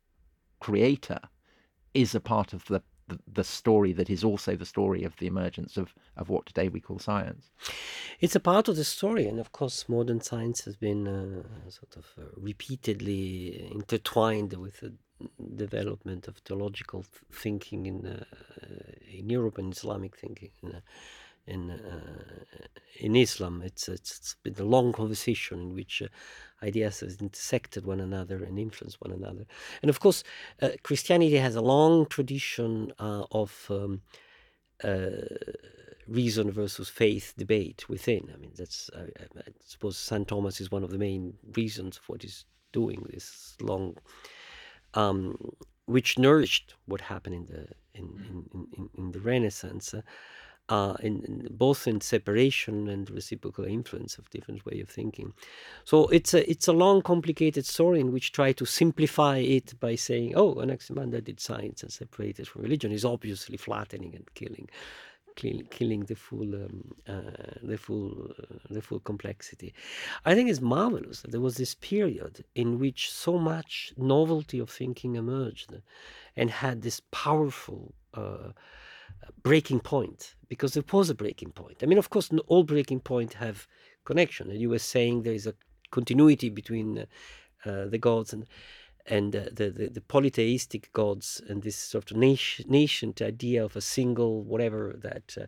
[0.60, 1.20] creator
[1.94, 5.26] is a part of the, the the story that is also the story of the
[5.26, 7.50] emergence of of what today we call science.
[8.20, 11.96] It's a part of the story, and of course, modern science has been uh, sort
[11.96, 14.92] of uh, repeatedly intertwined with the
[15.56, 18.24] development of theological th- thinking in uh,
[19.10, 20.82] in Europe and Islamic thinking in
[21.46, 22.66] in, uh,
[23.00, 23.62] in Islam.
[23.64, 26.08] It's, it's it's been a long conversation in which uh,
[26.64, 29.46] ideas have intersected one another and influenced one another.
[29.82, 30.24] And of course,
[30.62, 33.66] uh, Christianity has a long tradition uh, of.
[33.70, 34.02] Um,
[34.84, 35.10] uh,
[36.06, 38.30] reason versus faith debate within.
[38.32, 39.00] I mean, that's I,
[39.38, 40.28] I, suppose St.
[40.28, 43.96] Thomas is one of the main reasons of what he's doing this long
[44.94, 45.36] um,
[45.86, 49.94] which nourished what happened in the in in, in, in the Renaissance.
[50.68, 55.32] Uh, in, in, both in separation and reciprocal influence of different way of thinking.
[55.84, 59.94] So it's a it's a long, complicated story in which try to simplify it by
[59.94, 64.68] saying, "Oh, Anaximander did science and separated from religion." is obviously flattening and killing
[65.36, 67.20] killing the full um, uh,
[67.62, 69.74] the full uh, the full complexity.
[70.24, 74.70] I think it's marvelous that there was this period in which so much novelty of
[74.70, 75.74] thinking emerged,
[76.36, 77.94] and had this powerful.
[78.14, 78.52] Uh,
[79.42, 81.82] breaking point because there was a breaking point.
[81.82, 83.66] I mean, of course, all breaking point have
[84.04, 84.50] connection.
[84.50, 85.54] And you were saying there is a
[85.90, 87.06] continuity between
[87.64, 88.46] uh, the gods and
[89.08, 93.80] and uh, the, the, the polytheistic gods and this sort of nation, idea of a
[93.80, 95.46] single whatever that uh,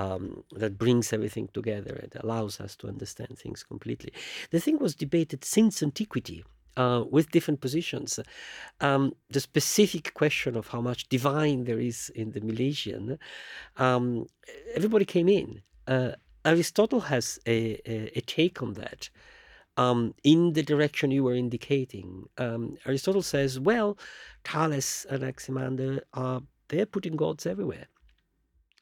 [0.00, 4.12] um, that brings everything together and allows us to understand things completely.
[4.50, 6.44] The thing was debated since antiquity.
[6.76, 8.18] Uh, with different positions.
[8.80, 13.16] Um, the specific question of how much divine there is in the Milesian,
[13.76, 14.26] um,
[14.74, 15.62] everybody came in.
[15.86, 16.12] Uh,
[16.44, 19.08] Aristotle has a, a, a, take on that
[19.76, 22.28] um, in the direction you were indicating.
[22.38, 23.96] Um, Aristotle says, well,
[24.44, 27.86] Thales and Anaximander are they're putting gods everywhere.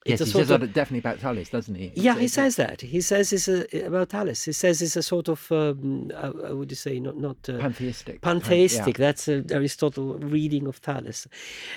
[0.05, 1.93] It's yes, he says of, that definitely about Thales, doesn't he?
[1.95, 2.81] Yeah, he says that.
[2.81, 4.43] He says it's a, about Thales.
[4.43, 7.59] He says it's a sort of, um, uh, how would you say, not not uh,
[7.59, 8.21] pantheistic.
[8.21, 8.99] Pantheistic.
[8.99, 9.07] Yeah.
[9.07, 11.29] That's a Aristotle reading of Thales,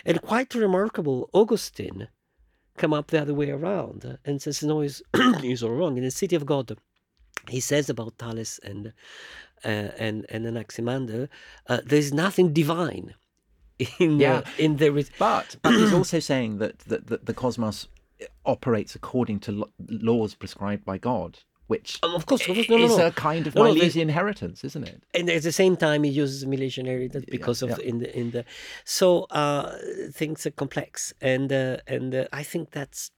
[0.06, 1.30] and quite remarkable.
[1.34, 2.08] Augustine
[2.78, 5.02] come up the other way around and says no, he's,
[5.42, 5.98] he's all wrong.
[5.98, 6.76] In the City of God,
[7.48, 8.92] he says about Thales and
[9.64, 11.30] uh, and and Anaximander,
[11.68, 13.14] uh, there's nothing divine
[14.00, 14.42] in yeah.
[14.42, 17.88] the, in the but but he's also saying that, that, that the cosmos
[18.46, 22.88] operates according to laws prescribed by God which um, of course, of course no, no,
[22.88, 22.94] no.
[22.94, 25.04] is a kind of Milesian inheritance, isn't it?
[25.14, 27.86] And at the same time, he uses Milesian inheritance because yeah, of yeah.
[27.86, 28.46] in the in the
[28.84, 29.76] so uh,
[30.12, 33.12] things are complex, and uh, and uh, I think that's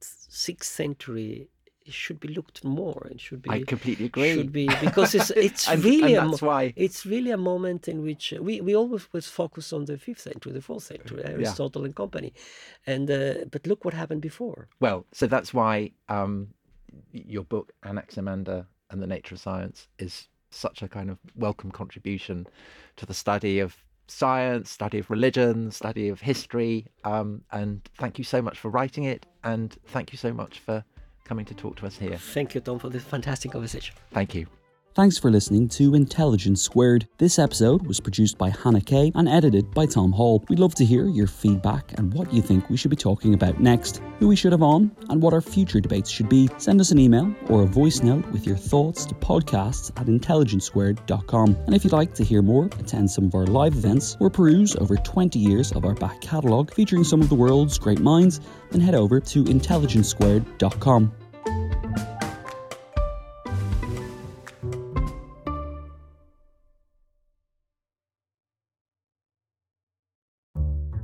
[0.00, 1.48] sixth century
[1.88, 5.68] should be looked more It should be I completely agree should be because it's it's
[5.68, 9.12] and, really and that's a, why it's really a moment in which we, we always
[9.12, 11.86] was focused on the fifth century the fourth century Aristotle yeah.
[11.86, 12.32] and company
[12.86, 16.48] and uh, but look what happened before well so that's why um,
[17.12, 22.46] your book Anaximander and the Nature of Science is such a kind of welcome contribution
[22.96, 23.76] to the study of
[24.06, 26.86] science, study of religion, study of history.
[27.04, 29.26] Um, and thank you so much for writing it.
[29.42, 30.84] And thank you so much for
[31.24, 32.16] coming to talk to us here.
[32.16, 33.94] Thank you, Tom, for this fantastic conversation.
[34.12, 34.46] Thank you.
[34.94, 37.08] Thanks for listening to Intelligence Squared.
[37.16, 40.44] This episode was produced by Hannah Kay and edited by Tom Hall.
[40.50, 43.58] We'd love to hear your feedback and what you think we should be talking about
[43.58, 46.46] next, who we should have on, and what our future debates should be.
[46.58, 51.56] Send us an email or a voice note with your thoughts to podcasts at intelligencesquared.com.
[51.64, 54.76] And if you'd like to hear more, attend some of our live events, or peruse
[54.76, 58.82] over 20 years of our back catalogue featuring some of the world's great minds, then
[58.82, 61.14] head over to intelligencesquared.com.